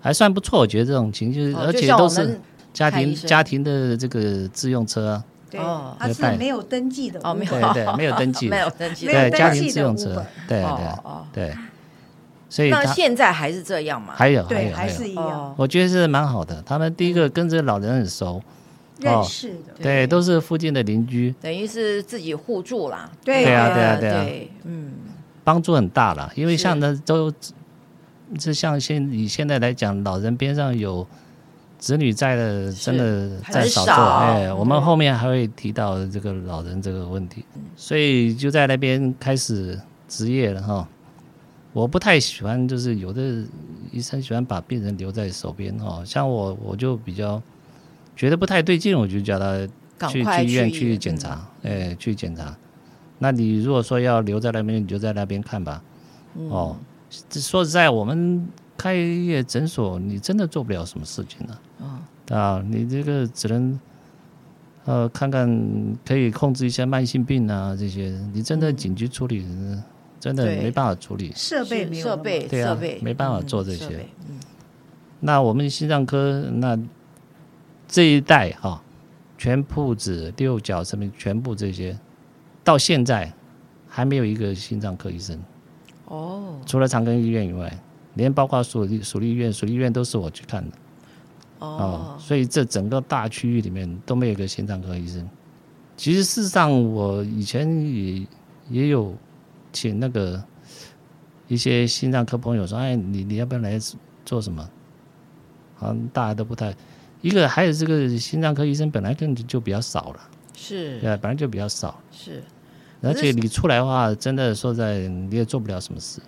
[0.00, 0.60] 还算不错。
[0.60, 2.40] 我觉得这种情就是，而且都是
[2.72, 5.24] 家庭家庭的这个自用车啊。
[5.52, 5.60] 对，
[5.98, 7.20] 他是没有登记的。
[7.22, 10.24] 哦，没有，对对，没有登记，没有登记，对，家庭自用车。
[10.48, 10.68] 对对
[11.32, 11.54] 对。
[12.48, 14.14] 所以那现在还是这样吗？
[14.16, 15.54] 还有，对，还是一样。
[15.56, 16.62] 我觉得是蛮好的。
[16.66, 18.42] 他们第一个跟这个老人很熟，
[18.98, 23.10] 认识的，对，都是附近的邻居，等于是自己互助啦。
[23.24, 24.26] 对啊，对啊，对啊，
[24.64, 24.92] 嗯。
[25.44, 27.32] 帮助很大了，因为像那都，
[28.38, 31.04] 是像现以现在来讲，老人边上有
[31.82, 33.92] 子女在的，真的在少做。
[33.92, 40.88] 哎，我们后面还会提到这个老人这个问题，所以就在那边开始执业了哈。
[41.72, 43.44] 我不太喜欢，就是有的
[43.90, 47.42] 医生喜欢把病人留在手边哈，像我我就比较
[48.14, 49.66] 觉得不太对劲，我就叫他
[50.06, 52.56] 去去医院去检查，哎，去检查。
[53.18, 55.82] 那你如果说要留在那边，你就在那边看吧。
[56.36, 56.76] 嗯、哦，
[57.32, 61.60] 说实在，我们开业诊所，你真的做不了什么事情了。
[61.80, 63.80] 啊、哦，啊，你这个只能，
[64.84, 65.48] 呃，看看
[66.04, 69.82] 可以控制一下慢性病啊，这些你真的紧急处理，嗯、
[70.18, 71.32] 真的没办法处理。
[71.34, 74.06] 设备没有设备，对啊，没办法做这些。
[74.28, 74.38] 嗯，
[75.20, 76.78] 那我们心脏科那
[77.86, 78.80] 这一代哈、哦，
[79.38, 81.96] 全铺子、六角什么全部这些。
[82.64, 83.32] 到现在
[83.88, 85.36] 还没有一个心脏科医生
[86.06, 87.76] 哦，除了长庚医院以外，
[88.14, 90.76] 连包括属立属立医院、属立医院都是我去看的
[91.58, 95.28] 哦，所以这整个大区域里面都没有一个心脏科医生。
[95.96, 98.26] 其实事实上，我以前也
[98.68, 99.14] 也有
[99.72, 100.42] 请那个
[101.46, 103.78] 一些心脏科朋友说：“哎，你你要不要来
[104.24, 104.68] 做什么？”
[105.76, 106.74] 好像大家都不太
[107.20, 110.20] 一个，还有这个心脏科医生本来就就比较少了。
[110.54, 112.00] 是，对，本来就比较少。
[112.10, 112.42] 是，
[113.00, 116.20] 而且你出来的话，真的说在你也做不了什么事。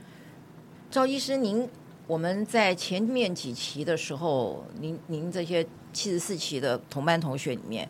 [0.94, 1.68] 赵医师，您
[2.06, 7.88] 我们在前面几期的时候，您您这些七十四期的同班同学里面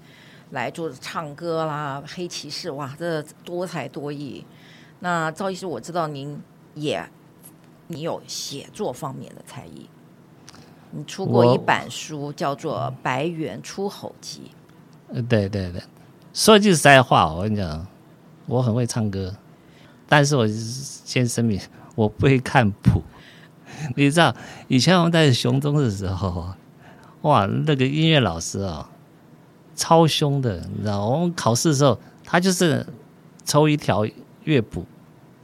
[0.52, 4.42] 来做唱歌啦、黑骑士，哇，这多才多艺。
[5.00, 6.40] 那赵医师，我知道您
[6.72, 7.06] 也
[7.88, 9.86] 你有写作方面的才艺，
[10.90, 14.50] 你出过一本书叫做《白猿出吼记》。
[15.14, 15.82] 呃，对对对。
[16.32, 17.86] 说句实在话，我跟你讲，
[18.46, 19.36] 我很会唱歌，
[20.08, 21.60] 但是我先声明，
[21.94, 23.02] 我不会看谱。
[23.96, 24.35] 你知道，
[24.68, 26.52] 以前我们在雄中的时候，
[27.22, 28.87] 哇，那个音乐老师啊、哦，
[29.74, 32.87] 超凶的，你知道，我们考试的时候，他就是
[33.44, 34.07] 抽一条
[34.44, 34.85] 乐谱，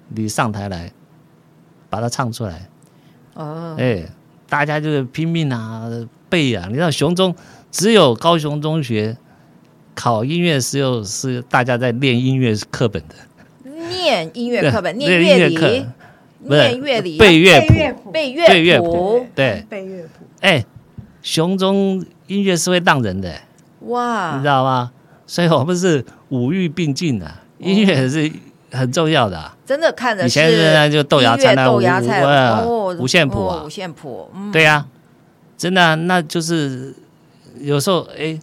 [0.09, 0.93] 你上台来
[1.89, 2.69] 把它唱出来。
[3.35, 4.05] 哦，哎，
[4.49, 5.89] 大家就是拼命啊
[6.29, 7.35] 背啊，你知道，雄中
[7.71, 9.17] 只有高雄中学。
[9.93, 13.15] 考音乐时候是大家在练音乐课本的，
[13.91, 15.85] 念音乐课本， 念乐理，
[16.41, 20.09] 念乐理，背乐谱，背乐背乐谱，对，背乐谱。
[20.41, 20.65] 哎，
[21.23, 23.33] 熊中音乐是会荡人的，
[23.81, 24.93] 哇，你知道吗？
[25.27, 28.31] 所以我们是五育并进的，音乐是
[28.71, 29.53] 很重要的。
[29.65, 32.25] 真的看的是，以前人就豆芽菜，豆芽菜，
[32.99, 34.87] 五线谱啊，五线谱，对呀，
[35.57, 36.95] 真的，那就是
[37.61, 38.39] 有时候哎。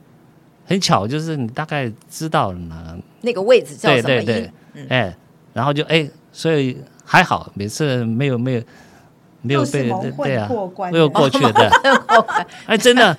[0.69, 5.15] 很巧，就是你大概知道哪那个位置叫什么对对对，哎，
[5.53, 6.77] 然后就哎，所以
[7.09, 8.61] 还好，每次没有没有
[9.41, 10.49] 没有被对啊，
[10.91, 11.71] 没有过去的，
[12.67, 13.17] 哎，真的，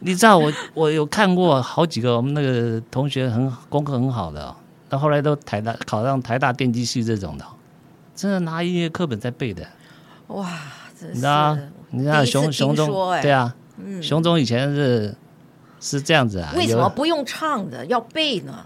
[0.00, 4.56] 你知道我我有看过好几个我们那个同学很功课很好的，
[4.88, 7.44] 到后来都台大考上台大电机系这种的，
[8.14, 9.66] 真的拿音乐课本在背的，
[10.28, 10.48] 哇，
[11.12, 11.58] 你知道
[11.90, 13.54] 你知道熊熊中对啊，
[14.00, 15.14] 熊中以前是。
[15.78, 16.54] 是这样子啊？
[16.56, 18.64] 为什么不用唱的，要背呢？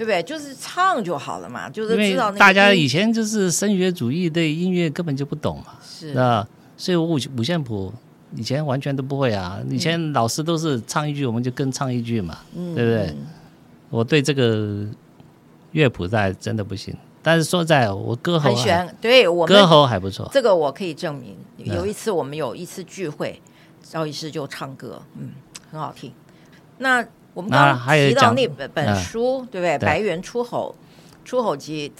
[0.00, 0.22] 对不对？
[0.22, 7.92] 就是唱就好了嘛，就是知道那大家以前就是声学主义，对音乐根本就不懂嘛，是啊，所以我五五线谱
[8.34, 9.60] 以前完全都不会啊。
[9.68, 13.14] 以前老师都是唱一句，我们就跟唱一句嘛，嗯、对不对？
[13.90, 14.86] 我对这个
[15.72, 20.26] 乐谱在真的不行，但是说在我歌喉很喜欢，对我歌喉还不错。
[20.32, 21.36] 这个我可以证明。
[21.58, 23.38] 有一次我们有一次聚会，
[23.82, 25.32] 赵医师就唱歌，嗯，
[25.70, 26.10] 很好听。
[26.78, 29.74] 那我们刚刚提到那本本书，对不对？
[29.78, 30.74] 《白猿出吼
[31.24, 31.92] 出吼集》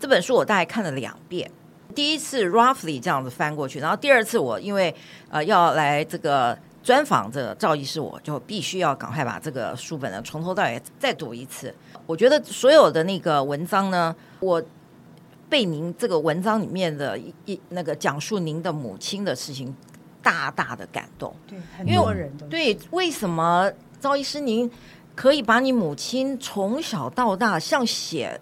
[0.00, 1.48] 这本书我大概看了两遍。
[1.94, 4.94] 第一次 roughly 这样子翻过去，然后第二次我因为
[5.30, 11.72] 呃要来这个专访这个赵医师，我就必须要赶快把这个书本呢从头到尾再读一次。
[12.06, 14.60] 我觉得所有的那个文章呢，我
[15.48, 19.72] 被您这个文章里面的一一那个讲述您的母亲的事情
[20.22, 21.32] 大大的感动。
[21.46, 23.70] 对，很多人都对，为什么？
[24.02, 24.68] 赵医师，您
[25.14, 28.40] 可以把你母亲从小到大像写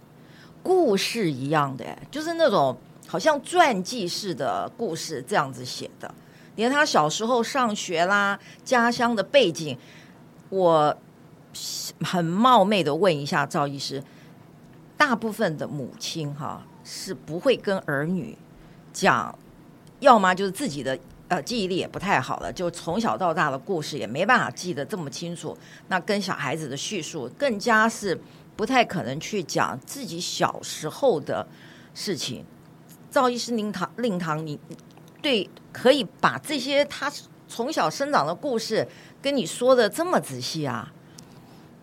[0.63, 2.75] 故事一样的，就是那种
[3.07, 6.15] 好像传记式的故事这样子写的，
[6.57, 9.77] 连他小时候上学啦、家乡的背景，
[10.49, 10.97] 我
[12.03, 14.03] 很冒昧的问一下赵医师，
[14.97, 18.35] 大部分的母亲哈是不会跟儿女
[18.95, 19.39] 讲，
[19.99, 20.99] 要么就是自己的。
[21.31, 25.57] 呃，记忆力也不太好了，就从小到大的故事也没办法记得这么清楚。
[25.87, 28.21] 那跟小孩子的叙述更加是
[28.57, 31.47] 不太可能去讲自己小时候的
[31.95, 32.45] 事情。
[33.13, 34.59] 赵医师，令堂令堂，你
[35.23, 37.09] 对可以把这些他
[37.47, 38.89] 从小生长的故事
[39.23, 40.93] 跟你说的这么仔细啊？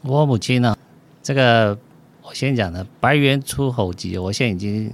[0.01, 0.77] 我母亲呢，
[1.23, 1.79] 这个
[2.21, 4.93] 我先讲的《白猿出吼记》，我现在已经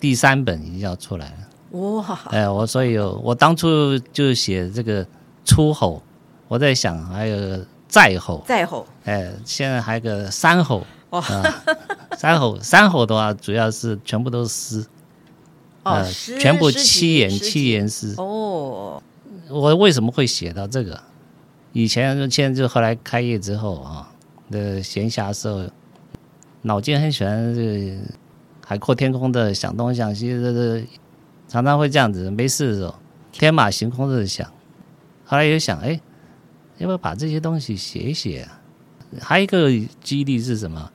[0.00, 1.36] 第三本已经要出来了。
[1.74, 2.20] 哇！
[2.30, 5.04] 哎，我所以我当初就写这个
[5.44, 6.00] 出吼，
[6.46, 11.20] 我在想还有再吼，再吼，哎，现在还有个三吼，哦，
[12.16, 14.86] 三吼，三吼的话主要是全部都是诗，
[15.82, 16.00] 哦，
[16.38, 18.14] 全部七言七言诗。
[18.18, 19.02] 哦，
[19.48, 21.00] 我为什么会写到这个？
[21.72, 24.08] 以前现在就后来开业之后啊，
[24.46, 25.64] 那闲暇时候，
[26.62, 27.96] 脑筋很喜欢这个
[28.64, 30.86] 海阔天空的想东想西，这这。
[31.54, 32.92] 常常会这样子，没事的时候
[33.30, 34.44] 天马行空的想，
[35.24, 36.00] 后来又想，哎，
[36.78, 38.58] 要不要把这些东西写一写啊？
[39.20, 39.70] 还有一个
[40.02, 40.90] 激励是什么？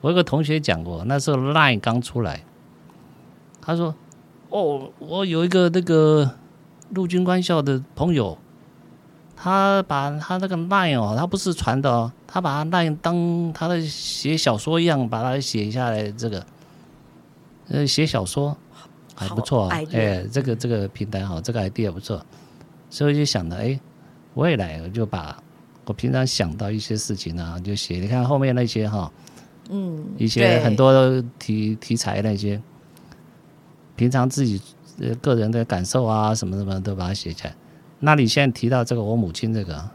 [0.00, 2.42] 我有个同学讲过，那时候 Line 刚出来，
[3.62, 3.94] 他说
[4.50, 6.28] ：“哦，我有一个那个
[6.88, 8.36] 陆军官校的朋友，
[9.36, 16.10] 他把他那个 Line 哦，他不是传的哦，他把他 Line 当他的写小说一样，把它写下来。
[16.10, 16.44] 这个，
[17.68, 18.56] 呃，写小说。”
[19.20, 22.24] 还不错啊，哎，这个这个平台好，这个 idea 不错，
[22.88, 23.78] 所以就想着，哎，
[24.32, 25.36] 未来我就把
[25.84, 27.96] 我平常想到一些事情啊，就写。
[27.98, 29.12] 你看后面那些哈，
[29.68, 32.58] 嗯，一些很多题题材那些，
[33.94, 34.58] 平常自己
[35.00, 37.54] 呃个人的感受啊，什么什么都把它写起来。
[37.98, 39.90] 那你现在提到这个我母亲这个，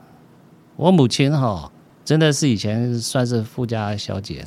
[0.76, 1.72] 我母亲哈，
[2.04, 4.46] 真的是以前算是富家小姐，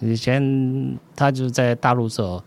[0.00, 2.42] 以前她就在大陆时候。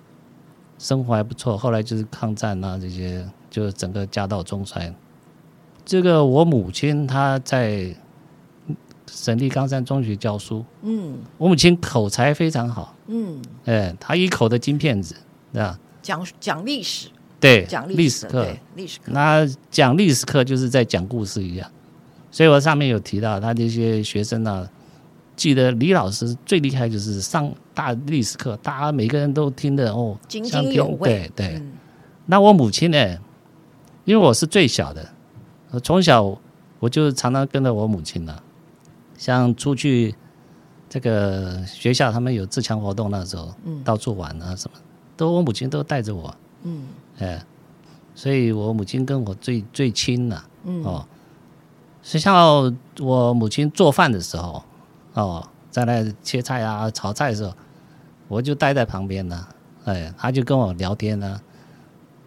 [0.78, 4.94] 生活还不错，后来就是抗战啊，这些就整个家道中衰。
[5.86, 7.96] 这个我母亲她在
[9.10, 15.16] 省立冈山中学教书，嗯，我母亲口才非常好，嗯，哎，她一口的金片子，
[15.52, 15.80] 对吧？
[16.02, 17.10] 讲讲历史，
[17.40, 21.70] 对，讲历史课，历史课，那讲历史课就是在讲故事一样。
[22.32, 24.70] 所以我上面有提到，他这些学生呢。
[25.38, 31.10] 记得李老师最厉害就是上大历史课，大家每个人都听得哦，津津有味。
[31.10, 31.74] 对对、嗯，
[32.26, 32.98] 那我母亲呢？
[34.04, 35.08] 因为我是最小的，
[35.84, 36.36] 从小
[36.80, 38.36] 我就常常跟着我母亲呢，
[39.16, 40.16] 像出去
[40.90, 44.80] 这个学校，他们有自强活动那时候，嗯，到处玩啊什么，
[45.16, 46.88] 都我母亲都带着我，嗯，
[47.20, 47.46] 哎，
[48.16, 51.06] 所以我母亲跟我最最亲了，嗯哦，
[52.02, 54.64] 所以像我母亲做饭的时候。
[55.18, 57.52] 哦，在那切菜啊、炒菜的时候，
[58.28, 59.48] 我就待在旁边呢。
[59.86, 61.42] 哎，他就跟我聊天呢，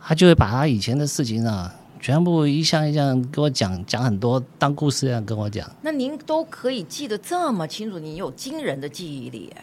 [0.01, 5.71] 他就会把他以前的事情啊，全部一项一项跟我讲，讲很多，当故事一样跟我讲。
[5.83, 9.55] 那您都可以记得这么清楚，你有惊人的记忆力。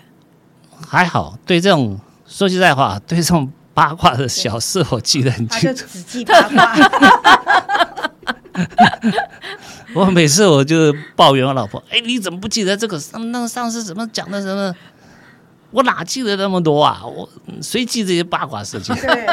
[0.88, 5.86] 还好，对这种说实在话，对这种八卦的小事，我记得很清楚。
[5.86, 6.76] 只记八卦。
[9.94, 14.76] 我每次我就抱怨我老婆，哎，你怎么不记得这个上那个上次怎么讲的什么？
[15.72, 17.04] 我哪记得那么多啊？
[17.06, 17.30] 我
[17.62, 18.96] 谁记这些八卦事情？
[18.96, 19.28] 对，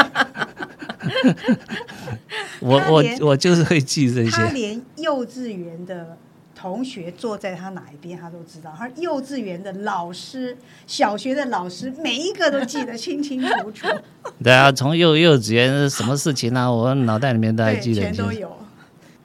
[2.60, 4.30] 我我我就是会记这些。
[4.30, 6.16] 他连幼稚园的
[6.54, 8.74] 同学坐在他哪一边，他都知道。
[8.76, 10.56] 他幼稚园的老师、
[10.86, 13.86] 小学的老师，每一个都记得清清楚楚。
[14.42, 18.00] 对啊，从幼幼稚园什么事情啊，我脑袋里面都还记得。
[18.00, 18.50] 全都有。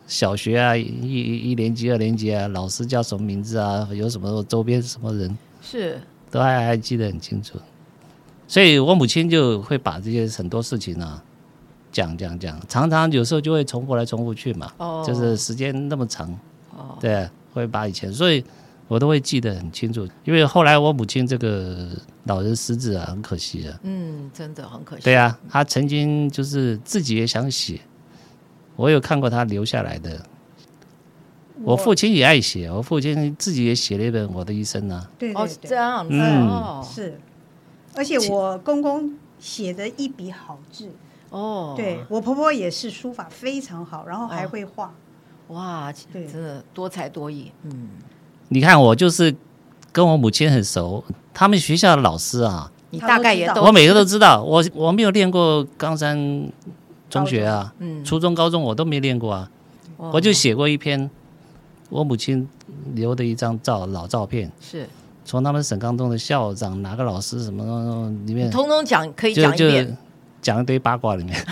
[0.10, 3.88] 小学啊，一一年级、二年级啊，老师叫什么名字啊？
[3.94, 7.58] 有什么周边什么人，是都还还记得很清楚。
[8.48, 11.24] 所以我母亲就会把这些很多事情啊。
[11.92, 16.32] 讲讲讲，常常有时候就会重复来重复去嘛，哦、就是时间那么长，
[16.78, 18.46] 哦、对，会把以前，所以
[18.88, 20.08] 我都会记得很清楚。
[20.24, 21.90] 因为后来我母亲这个
[22.26, 23.80] 老人失智啊，很可惜啊。
[23.82, 25.04] 嗯，真的很可惜。
[25.04, 27.82] 对啊，她曾经就是自己也想写，
[28.80, 30.26] 我有看过他留下来的。
[31.66, 35.06] 我，父亲也爱写，我父亲自己也写了一本《我的一生》啊。
[35.20, 37.20] 对，对，对，哦，这样子，是，
[37.94, 40.90] 而且我公公写的一笔好字。
[41.30, 44.94] 哦，对，我婆婆也是书法非常好，然后还会画，
[45.48, 47.52] 哦、哇，对，真的多才多艺。
[47.64, 47.90] 嗯，
[48.48, 49.36] 你看我就是
[49.92, 54.42] 跟我母亲很熟，他们学校的老师啊，你大概也都，我每个都知道。
[54.42, 56.18] 我我没有练过冈山
[57.10, 59.50] 中学啊，嗯，初中、高中我都没练过啊，
[59.98, 61.10] 哦、我就写过一篇
[61.90, 62.48] 我母亲
[62.94, 64.88] 留的一张照老照片，是。
[65.26, 69.98] 从他们沈冈中的校长哪个老师什么里面，通通讲可以讲一遍。
[70.42, 71.38] 讲一堆八卦里面，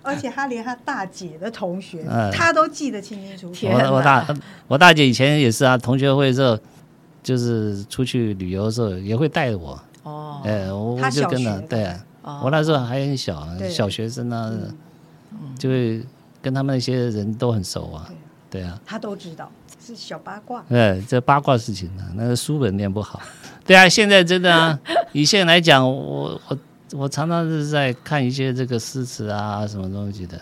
[0.00, 3.66] 而且他连他大姐的同学，嗯、他都记得清清楚楚。
[3.66, 4.24] 我我大
[4.68, 6.56] 我大姐以前也是啊，同学会的时候，
[7.20, 9.76] 就是出去旅游的时候也会带着我。
[10.02, 14.50] 哦，哎，我我就跟着，对啊，哦、我那时候还很小，对小学生啊，
[15.30, 16.04] 嗯、就会
[16.40, 18.06] 跟他们那些人都很熟啊。
[18.50, 19.50] 对，对啊，他都知道
[19.84, 20.64] 是小八卦。
[20.68, 23.20] 哎，这八卦事情呢，那个书本念不好。
[23.64, 24.78] 对啊，现在真的啊，
[25.12, 26.58] 以现在来讲，我我
[26.92, 30.40] 我常常是在看一些这个诗词啊，什么东西的，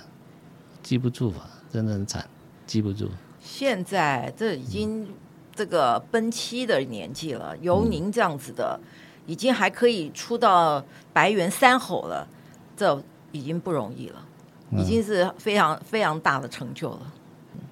[0.83, 2.27] 记不住啊，真的很惨，
[2.67, 3.09] 记不住。
[3.41, 5.07] 现在这已经
[5.55, 8.79] 这个奔七的年纪了，由您这样子的，
[9.31, 12.27] 已经还可以出到白猿三吼了，
[12.77, 14.27] 这已经不容易了，
[14.73, 17.13] 已经是非常非常大的成就了。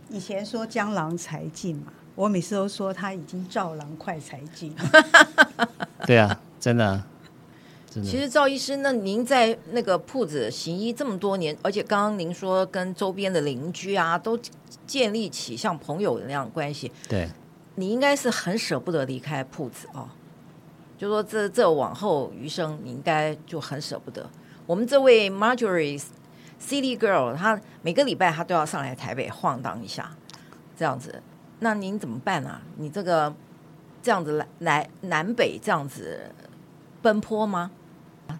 [0.08, 1.92] 以前说江郎才尽嘛。
[2.14, 4.72] 我每次都说他已经赵郎快才尽。
[6.06, 7.02] 对啊，真的，
[7.90, 8.08] 真的。
[8.08, 14.38] 其实赵医师，那您在那个铺子行医这么多年，而且刚刚您说跟周边的邻居啊，都
[14.86, 16.92] 建立起像朋友那样的关系。
[17.08, 17.28] 对，
[17.74, 20.08] 你应该是很舍不得离开铺子哦。
[20.98, 24.28] 就说这这往后余生，你应该就很舍不得。
[24.66, 26.02] 我们这位 Marjorie
[26.60, 30.10] City Girl，她每个礼拜她都要上来台北晃荡一下，
[30.76, 31.22] 这样子。
[31.60, 32.60] 那您怎么办啊？
[32.76, 33.32] 你这个
[34.02, 36.20] 这样子来来南北这样子
[37.00, 37.70] 奔波吗？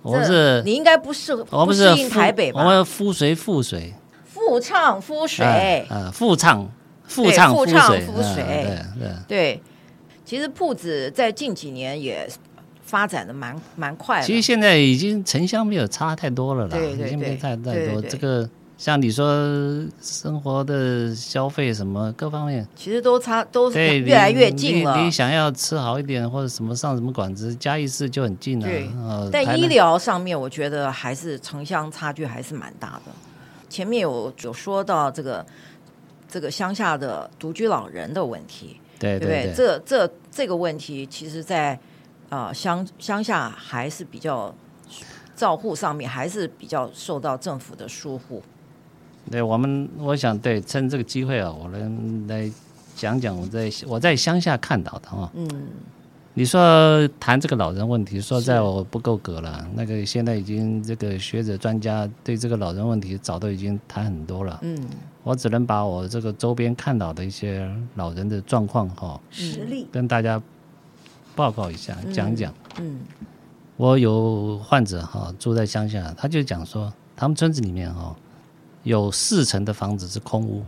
[0.02, 2.60] 我们是，你应该不适合，我们是不适应台北吧？
[2.60, 3.94] 我们夫随妇随，
[4.24, 6.68] 妇唱夫随，啊，妇唱
[7.04, 9.62] 妇唱夫随，对对对。
[10.24, 12.28] 其实铺子在近几年也
[12.88, 14.26] 发展的蛮蛮快的。
[14.26, 18.00] 其实现在已经城乡没有差太多了啦，已经没有差太多。
[18.02, 18.48] 这个。
[18.78, 19.26] 像你说
[20.00, 24.94] 生活的消费什么各方面，其实都差都越来越近了。
[24.94, 28.68] 你，你，你想要吃好一点或者什么上什么馆子，嘉义市就很近了。
[28.68, 33.10] 对，呃、但医疗上面，我觉得还是城乡差距还是蛮大的。
[33.68, 35.44] 前面有有说到这个
[36.28, 41.76] 这个乡下的独居老人的问题，对对对，这这这个问题，其实在
[42.28, 44.54] 啊乡乡下还是比较
[45.34, 48.42] 照护上面还是比较受到政府的疏忽。
[49.30, 52.50] 对我们，我想对趁这个机会啊，我们来
[52.96, 55.30] 讲讲我在我在乡下看到的啊。
[55.34, 55.48] 嗯，
[56.32, 59.68] 你说谈这个老人问题，说在我不够格了。
[59.74, 64.58] 那个现在已经这个学者专家对这个老人问题早都已经谈很多了。
[64.62, 64.88] 嗯，
[65.22, 70.40] 我只能把我这个周边看到的一些老人的状况哈，实例跟大家
[71.38, 72.52] 报告一下，讲讲。
[72.80, 72.98] 嗯，
[73.76, 78.16] 我有患者哈住在乡下，他就讲说他们村子里面哈。
[78.82, 80.64] 有四层的房子是空屋，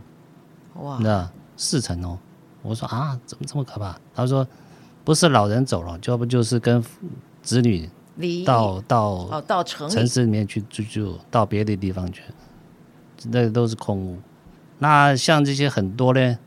[0.75, 2.17] 哇，那四层哦。
[2.61, 3.99] 我说啊，怎么这么可怕？
[4.13, 4.47] 他说
[5.03, 6.81] 不是老人走了，要不就是跟
[7.41, 7.89] 子女
[8.45, 12.21] 到到哦到城城市里面去住住，到别的地方去，
[13.25, 14.17] 那都是空屋。
[14.79, 16.37] 那像这些很多呢，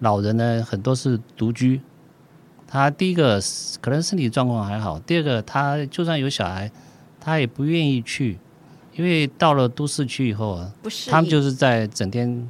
[0.00, 1.80] 老人呢，很多是独居。
[2.66, 3.40] 他第一个
[3.80, 6.70] 可能身体状况还好，第二个他就算有小孩，
[7.20, 8.38] 他也不愿意去。
[8.94, 10.72] 因为到了都市区以后啊，
[11.10, 12.48] 他们就是在整天，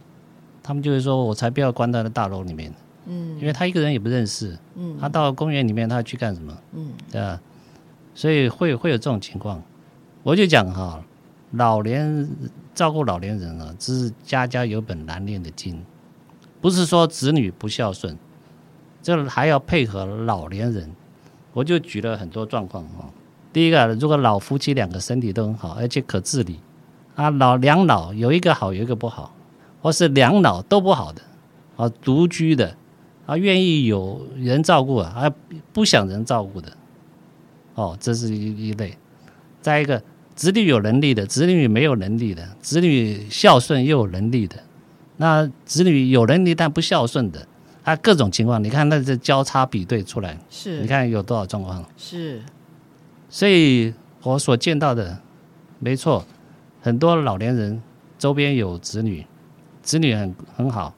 [0.62, 2.72] 他们就会说：“我才不要关在那大楼里面。”
[3.08, 4.56] 嗯，因为他一个人也不认识。
[4.76, 6.56] 嗯，他到公园里面，他去干什么？
[6.72, 7.40] 嗯，对吧？
[8.14, 9.60] 所以会会有这种情况。
[10.22, 11.02] 我就讲哈，
[11.52, 12.28] 老年
[12.74, 15.84] 照顾老年人啊，这是家家有本难念的经，
[16.60, 18.16] 不是说子女不孝顺，
[19.06, 20.90] 这还要配合老年人。
[21.52, 23.06] 我就举了很多状况啊。
[23.52, 26.58] 第一个，如果老夫妻两个身体都很好，而且可自理，
[27.14, 29.32] 啊，老两老有一个好，有一个不好，
[29.80, 31.22] 或是两老都不好的，
[31.76, 32.76] 啊，独居的，
[33.26, 35.32] 啊，愿意有人照顾啊，啊，
[35.72, 36.72] 不想人照顾的，
[37.76, 38.98] 哦，这是一一类。
[39.62, 40.02] 再一个，
[40.34, 44.56] 子女有能力的，子女没有能力的，子女孝顺又有能力的，
[45.18, 47.46] 那子女有能力但不孝顺的，
[47.86, 51.84] 啊，各种情况，你看那这交叉比对出来，是，你看有多少状况？
[51.96, 52.42] 是。
[53.30, 55.20] 所以我所见到的，
[55.78, 56.26] 没错，
[56.82, 57.80] 很多老年人
[58.18, 59.24] 周边有子女，
[59.82, 60.92] 子女很很好，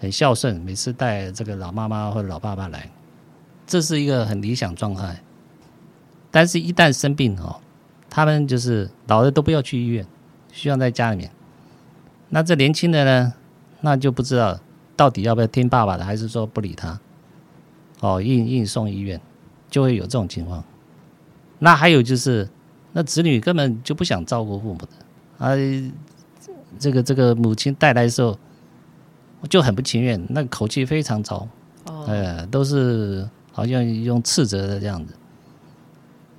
[0.00, 2.90] 很孝顺，每次带这个老妈妈或者老爸爸来，
[3.64, 5.22] 这是一个很理想状态。
[6.32, 7.60] 但是，一旦生病哦，
[8.10, 10.04] 他们就是老的都不要去医院，
[10.50, 11.30] 需要在家里面。
[12.30, 13.34] 那这年轻的呢，
[13.82, 14.58] 那就不知道
[14.98, 16.98] 到底要不要听爸爸的，还是说不理他，
[18.00, 19.20] 哦，硬硬送医院，
[19.70, 20.64] 就会有这种情况。
[21.60, 22.48] 那还有就是，
[22.92, 24.88] 那子女根本就不想照顾父母的，
[25.38, 25.54] 啊，
[26.80, 28.36] 这个这个母亲带来的时候，
[29.48, 31.46] 就很不情愿，那个口气非常糟，
[31.86, 35.14] 哦，呃，都是好像用斥责的这样子。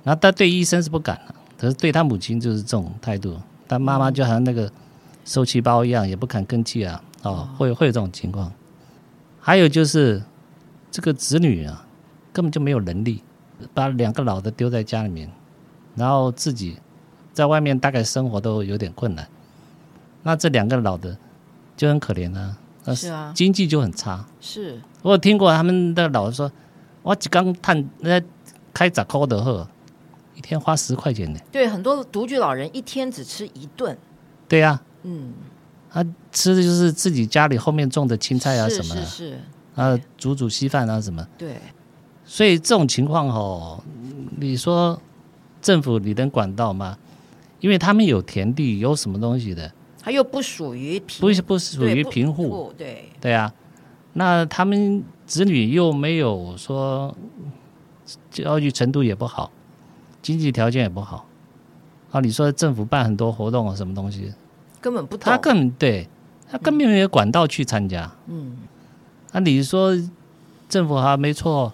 [0.02, 3.40] 那他对医生是不敢的，可是对他母亲就是这种态度。
[3.66, 4.70] 他妈妈就好像那个
[5.24, 8.52] 受气包一样，也不肯吭气啊，哦，会会有这种情况。
[9.40, 10.22] 还有就是
[10.90, 11.86] 这个子女啊，
[12.32, 13.22] 根本就没有能力。
[13.74, 15.30] 把两个老的丢在家里面，
[15.94, 16.78] 然后自己
[17.34, 19.28] 在外面大概生活都有点困难，
[20.22, 21.14] 那这两个老的
[21.76, 22.56] 就很可怜啊，
[22.94, 24.24] 是啊，经济就很差。
[24.40, 26.50] 是，我有听过他们的老人说，
[27.02, 28.18] 我刚探那
[28.72, 29.68] 开杂货的货，
[30.34, 31.38] 一天花十块钱呢。
[31.52, 33.94] 对，很多独居老人一天只吃一顿。
[34.48, 35.34] 对呀、啊，嗯，
[35.90, 39.38] 他吃的就是自己家里后面种的青菜啊什么的，是是，是
[39.74, 41.26] 啊，煮煮稀饭啊什么。
[41.36, 41.56] 对。
[42.24, 43.82] 所以这种情况哦，
[44.38, 45.00] 你说
[45.60, 46.96] 政府你能管到吗？
[47.58, 49.70] 因为他们有田地，有什么东西的，
[50.00, 53.52] 他又不属于贫，不不属于贫户，对对啊，
[54.12, 57.14] 那他们子女又没有说
[58.30, 59.50] 教育程度也不好，
[60.22, 61.26] 经济条件也不好
[62.12, 62.20] 啊。
[62.20, 64.32] 你说政府办很多活动啊，什么东西
[64.80, 66.08] 根本不懂，他根本对
[66.50, 68.10] 他根本没有管道去参加。
[68.28, 68.56] 嗯，
[69.32, 69.96] 那你说
[70.68, 71.72] 政府还没错。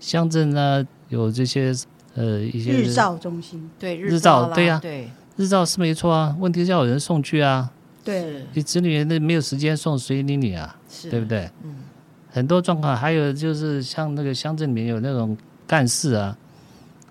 [0.00, 1.72] 乡镇呢，有这些
[2.14, 6.36] 呃一些日照中心，对日照，对呀，对日照是没错啊。
[6.38, 7.70] 问题是要有人送去啊，
[8.04, 10.76] 对，你子女那没有时间送，谁理你啊？
[11.10, 11.48] 对不对？
[11.62, 11.76] 嗯，
[12.30, 15.34] 很多状况，还有就是像那个乡镇里面有那种
[15.66, 16.36] 干事啊，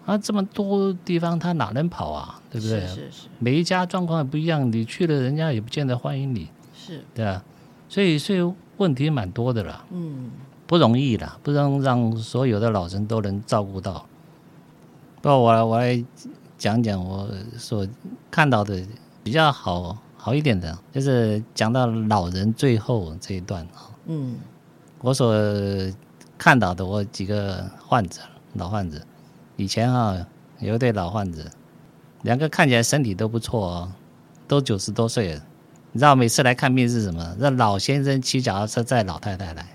[0.05, 2.41] 啊，这么多地方他哪能跑啊？
[2.49, 2.81] 对不对？
[2.81, 7.43] 是是是，每一家状况也不一样，你去了人家也不见得欢迎你，是，对啊，
[7.87, 9.85] 所以所以问题蛮多的啦。
[9.91, 10.31] 嗯。
[10.65, 14.07] 不容易的，不能让所有的老人都能照顾到。
[15.21, 16.03] 不，我来我来
[16.57, 17.85] 讲讲我所
[18.31, 18.81] 看到的
[19.21, 23.91] 比较好好一点的，就是讲到老人最后这一段啊。
[24.05, 24.37] 嗯，
[25.01, 25.35] 我所
[26.37, 28.21] 看到的，我几个患者，
[28.53, 28.99] 老患者，
[29.55, 30.25] 以前啊
[30.59, 31.43] 有一对老患者，
[32.23, 33.91] 两个看起来身体都不错哦，
[34.47, 35.41] 都九十多岁了。
[35.91, 37.35] 你知道每次来看病是什么？
[37.39, 39.67] 让老先生骑脚踏车载老太太来。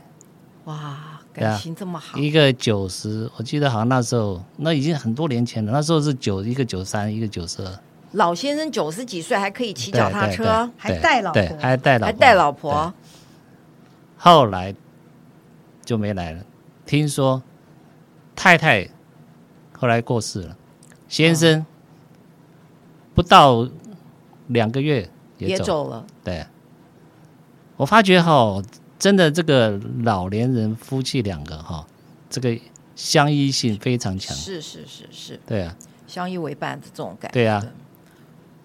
[0.65, 2.19] 哇，感情这么好！
[2.19, 5.71] 一个九十，我记得好像那时候，那已经很多年前了。
[5.71, 7.79] 那时候是九，一个九三，一个九十二。
[8.13, 12.95] 老先生九十几岁还可以骑脚踏车，还带老婆，还带老婆，还带老婆。
[14.17, 14.75] 后来
[15.85, 16.43] 就没来了。
[16.85, 17.41] 听说
[18.35, 18.89] 太太
[19.79, 20.57] 后来过世了，
[21.09, 21.65] 先生
[23.15, 23.67] 不到
[24.49, 25.09] 两个月
[25.39, 26.05] 也走，了。
[26.23, 26.47] 对，
[27.79, 28.63] 我发觉哈。
[28.99, 31.87] 真的，这个老年人夫妻两个哈，
[32.29, 32.59] 这个
[32.97, 34.37] 相依性非常强。
[34.37, 35.77] 是是是是，对啊，
[36.09, 37.33] 相依为伴的这种感觉。
[37.33, 37.65] 对啊，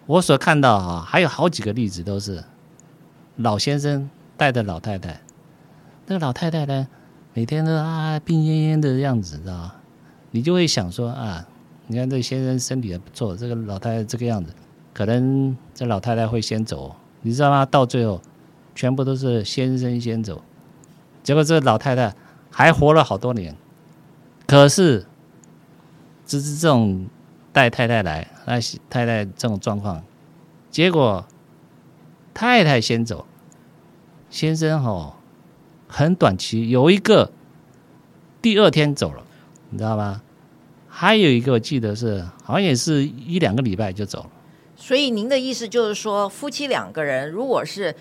[0.07, 2.43] 我所看到哈，还有好几个例子都是
[3.35, 5.21] 老先生带着老太太，
[6.07, 6.87] 那个老太太呢，
[7.35, 9.75] 每天都啊病恹恹的样子，知道吗？
[10.33, 11.47] 你就会想说啊，
[11.87, 14.53] 你看这先生身体还不错，这个老太太这个样子，
[14.93, 17.65] 可能这老太太会先走，你知道吗？
[17.65, 18.21] 到最后。
[18.75, 20.41] 全部都是先生先走，
[21.21, 22.15] 结果这老太太
[22.49, 23.55] 还活了好多年，
[24.47, 25.05] 可是
[26.25, 27.05] 只是这种
[27.51, 28.59] 带太太来，那
[28.89, 30.03] 太太这种状况，
[30.71, 31.23] 结果
[32.33, 33.27] 太太先走，
[34.31, 35.17] 先生哦，
[35.87, 37.31] 很短期有一个
[38.41, 39.23] 第二天走了，
[39.73, 40.21] 你知道吗？
[40.87, 44.29] 还有一个我记得是好像也是一两个礼拜就走了，
[44.75, 47.93] 所以您的意思就是说，夫妻两个人如果是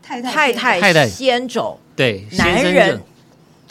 [0.00, 2.98] 太太太太先走，对，男人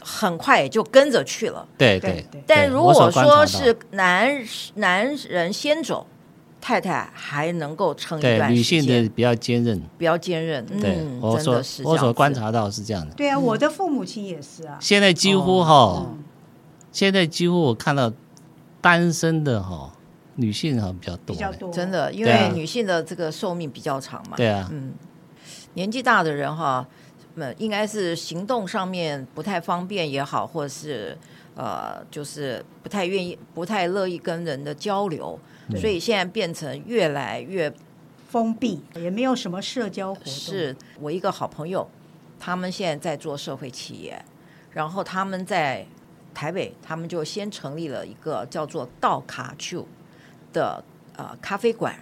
[0.04, 1.68] 很快也就跟着去了。
[1.80, 4.40] 对对对对，但如果说是男
[4.76, 6.06] 男人先走，
[6.62, 10.64] 太太还能够撑一对女段时间，性的比较坚韧，比较坚韧。
[10.80, 13.16] 对嗯，我所真的是我所观察到是这样的。
[13.16, 14.78] 对啊，我的父母亲也是啊。
[14.80, 16.16] 现在几乎哈、哦
[16.92, 18.12] 现在几乎我看到
[18.82, 19.92] 单身的哈
[20.36, 24.38] 女性哈比较多，比较多，真的，因为女性的这个寿命比较长嘛。
[24.38, 24.94] 对啊，嗯，
[25.74, 26.88] 年纪大的人哈，
[27.36, 31.18] 那，应该是行动上面不太方便也好，或者是
[31.56, 35.38] 呃，就是不太愿意、不太乐意跟人的交流，
[35.76, 37.72] 所以现在变成越来越
[38.30, 40.34] 封闭，也没有什么社交活动。
[40.34, 41.90] 是我一个好朋友，
[42.40, 44.24] 他们现在在做社会企业，
[44.72, 45.86] 然后他们在
[46.34, 49.86] 台北，他们就先成立了一个叫做道卡丘
[50.54, 50.84] 的
[51.16, 51.96] 呃咖啡馆，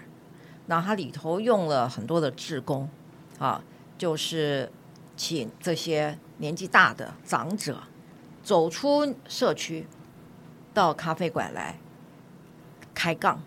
[0.67, 2.89] 那它里头用了很多的志工
[3.39, 3.63] 啊，
[3.97, 4.71] 就是
[5.15, 7.80] 请这些年纪大的长者
[8.43, 9.88] 走出社区，
[10.73, 11.80] 到咖啡馆来
[12.93, 13.41] 开杠，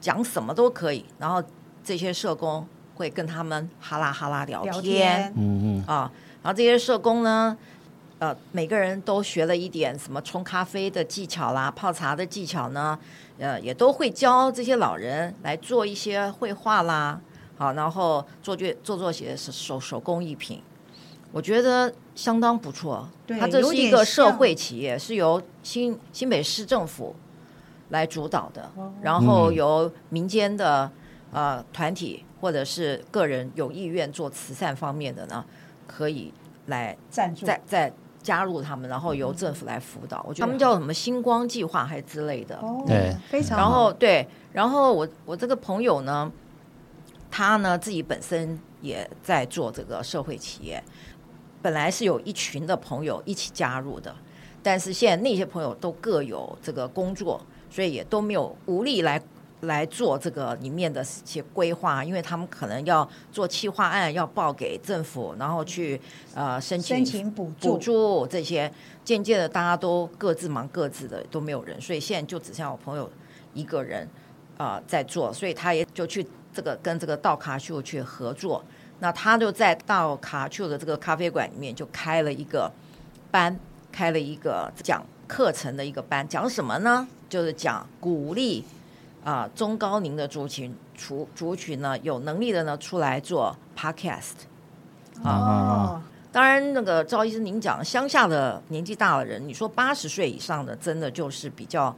[0.00, 1.42] 讲什么都可以，然后
[1.84, 6.10] 这些社工会跟他们哈拉哈拉聊天，聊天，嗯嗯，啊，
[6.42, 7.56] 然后这些社工呢，
[8.18, 12.98] 呃，每个人都学了一点什么冲咖啡的技巧啦，泡茶的技巧呢，
[13.38, 17.20] 呃，也都会教这些老人来做一些绘画啦，
[17.58, 20.62] 好，然后做做做做些手手工艺品，
[21.30, 23.06] 我觉得相当不错。
[23.26, 27.14] 对它这是一个社会企业，是由新新北市政府
[27.90, 30.90] 来主导的，哦然后由民间的
[31.32, 35.44] 呃团体或者是个人有意愿做慈善方面的呢，
[35.86, 36.32] 可以
[36.66, 37.92] 来赞助，再再
[38.26, 40.20] 加入他们，然后由政府来辅导。
[40.28, 42.56] 我觉得他们叫什么星光计划还之类的。
[42.56, 43.56] 哦，对非常。
[43.56, 46.28] 然后对，然后我我这个朋友呢，
[47.30, 50.82] 他呢自己本身也在做这个社会企业，
[51.62, 54.12] 本来是有一群的朋友一起加入的，
[54.60, 59.22] 但是现在那些朋友都各有这个工作，所以也都没有无力来
[59.60, 66.00] 来做这个里面的一些规划，因为他们可能要做企划案，要报给政府，然后去
[66.34, 68.70] 呃申请申请补助补助这些，
[69.04, 73.10] 渐渐的大家都各自忙各自的，都没有人，所以现在就只剩下我朋友
[73.54, 74.06] 一个人
[74.58, 78.62] 啊、呃、在做，所以他也就去这个跟这个道卡秀去合作。
[78.98, 82.70] 那他就在道卡秀的这个咖啡馆里面就开了一个
[83.30, 83.58] 班，
[83.90, 87.06] 开了一个讲课程的一个班，讲什么呢？
[87.28, 88.64] 就是讲鼓励
[89.26, 94.46] 啊、呃、中高龄的族群族族群呢有能力的呢出来做 podcast
[95.24, 95.30] 啊。
[95.30, 101.94] 哦，当然，那个赵医生您讲乡下的年纪大的人，你说八十岁以上的，真的就是比较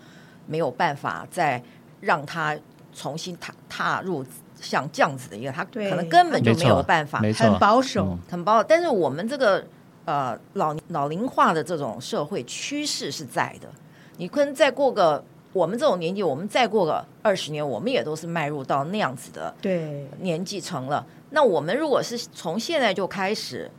[0.46, 1.62] 没有办法再
[2.00, 2.56] 让他
[2.94, 4.24] 重新踏踏入。
[4.60, 8.66] 像这样子的一个，他可能根本就没有办法，很保守，嗯很保守。
[8.68, 9.64] 但是我们这个
[10.04, 13.68] 呃老老龄化的这种社会趋势是在的。
[14.16, 21.06] 你可能再过个我们这种年纪，我们再过个二十年，我们也都是迈入到那样子的对，年纪成了。
[21.30, 23.70] 那我们如果是从现在就开始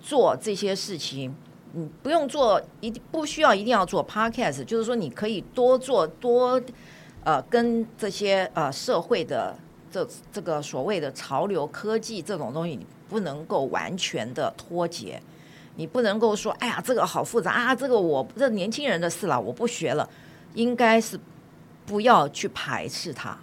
[0.00, 1.34] 做这些事情，
[1.72, 6.60] 你不用做，一不需要一定要做 podcast，就是说你可以多做多
[7.24, 9.56] 呃跟这些呃社会的。
[9.88, 15.18] 这这个所谓的潮流科技这种东西，你不能够完全的脱节，
[15.76, 20.06] 你不能够说，哎呀，这个好复杂啊，这个我这年轻人的事了，我不学了，
[20.56, 21.20] 应该是
[21.86, 23.38] 不要去排斥它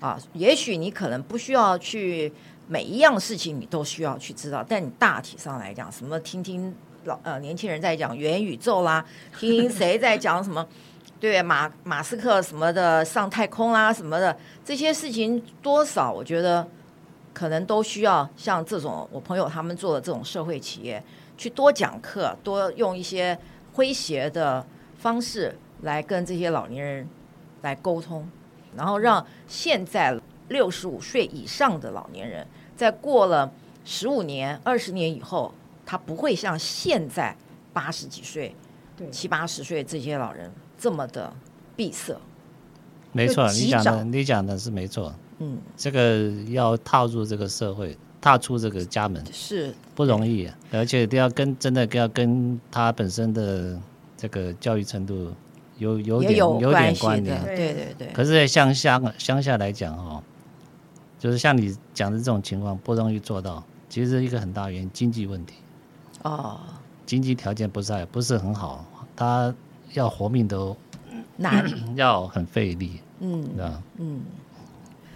[0.00, 0.18] 啊。
[0.34, 2.30] 也许你可能不需要去
[2.68, 9.02] 每一样事情你都需要去知道，但你大体上来讲，什么听听老呃年轻人在讲元宇宙啦，
[9.38, 10.66] 听谁在讲什么。
[11.18, 16.68] 对马马斯克什么的上太空啦、什么的这些事情，多少我觉得
[17.32, 21.02] 可能都需要像这种我朋友他们做的这种社会企业
[21.38, 23.36] 去多讲课，多用一些
[23.74, 24.62] 诙谐的
[24.98, 27.08] 方式来跟这些老年人
[27.62, 28.28] 来沟通，
[28.76, 30.18] 然后让现在
[30.48, 32.46] 六十五岁以上的老年人，
[32.76, 33.52] 在过了
[33.84, 35.52] 十五年、二十年以后，
[35.84, 37.36] 他不会像现在
[37.72, 38.54] 八十几岁、
[39.10, 40.50] 七八十岁这些老人。
[40.78, 41.32] 这么的
[41.74, 42.14] 闭塞，
[43.12, 45.10] 没错，你讲的你讲的是没错。
[45.38, 49.74] 嗯，这个要踏入这个社会，踏出这个家门是。
[49.94, 53.80] 不容易，而且都要跟真的要跟他本身的
[54.18, 55.32] 这个教育程度
[55.78, 57.42] 有有点也有有点关联。
[57.44, 58.08] 对对对。
[58.12, 60.22] 可是，在乡下乡下来讲哦，
[61.18, 65.54] 就是像你讲的这种情况不容易做到，其实一个很大原因经济问题。
[66.22, 66.60] 哦，
[67.04, 69.54] 经济条件不是不是很好，他。
[69.92, 70.76] 要活命都
[71.36, 71.64] 难，
[71.94, 74.20] 要很费力，嗯，啊，嗯，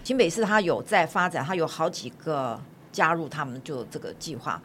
[0.03, 2.59] 新北市他有在发展，他有好几个
[2.91, 4.59] 加入他们就这个计划，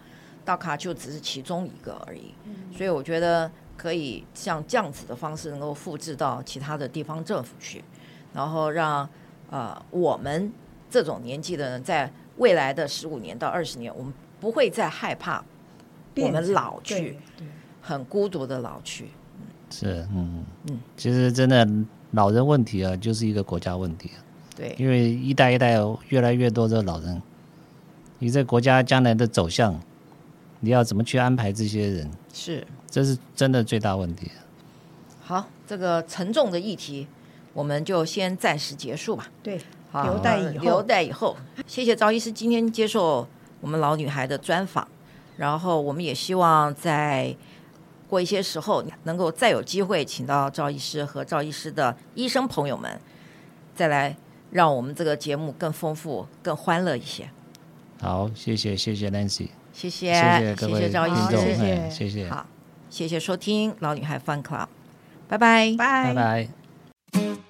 [0.44, 2.32] 道卡就只是其中一个而已。
[2.74, 7.84] 所以我觉得可以像这样子的方式，能够复制到其他的地方政府去，
[8.32, 9.08] 然后让
[9.50, 10.52] 呃我们
[10.90, 15.44] 这种年纪的人，在未来的十五年到二十年，我们不会再害怕
[16.16, 17.18] 我们老去，
[17.80, 19.08] 很孤独的老去。
[19.70, 21.68] 是，嗯嗯，其实真的
[22.12, 24.10] 老人问题啊，就是一个国家问题。
[24.54, 27.20] 对，因为一代一代越来越多的老人，
[28.18, 29.78] 你这国家将来的走向，
[30.60, 32.10] 你要怎么去安排这些人？
[32.32, 32.66] 是，
[32.96, 34.30] 这是真的最大问题。
[35.20, 37.06] 好，这个沉重的议题，
[37.52, 39.28] 我们就先暂时结束吧。
[39.42, 39.60] 对，
[39.92, 40.64] 好，留待以后。
[40.64, 41.36] 留待以后。
[41.66, 43.28] 谢谢赵医师今天接受
[43.60, 44.88] 我们老女孩的专访，
[45.36, 47.36] 然后我们也希望在
[48.08, 52.98] 过一些时候，能够再有机会请到赵医师和赵医师的医生朋友们
[53.74, 54.16] 再来。
[54.52, 57.28] 让我们这个节目更丰富、更欢乐一些。
[58.00, 62.46] 好，谢谢谢谢 Nancy，谢谢谢谢各位谢谢赵医师，听众，谢谢谢谢，好，
[62.90, 64.66] 谢谢收听老女孩 Fun Club，
[65.28, 66.14] 拜拜，拜。
[66.14, 67.45] 拜拜。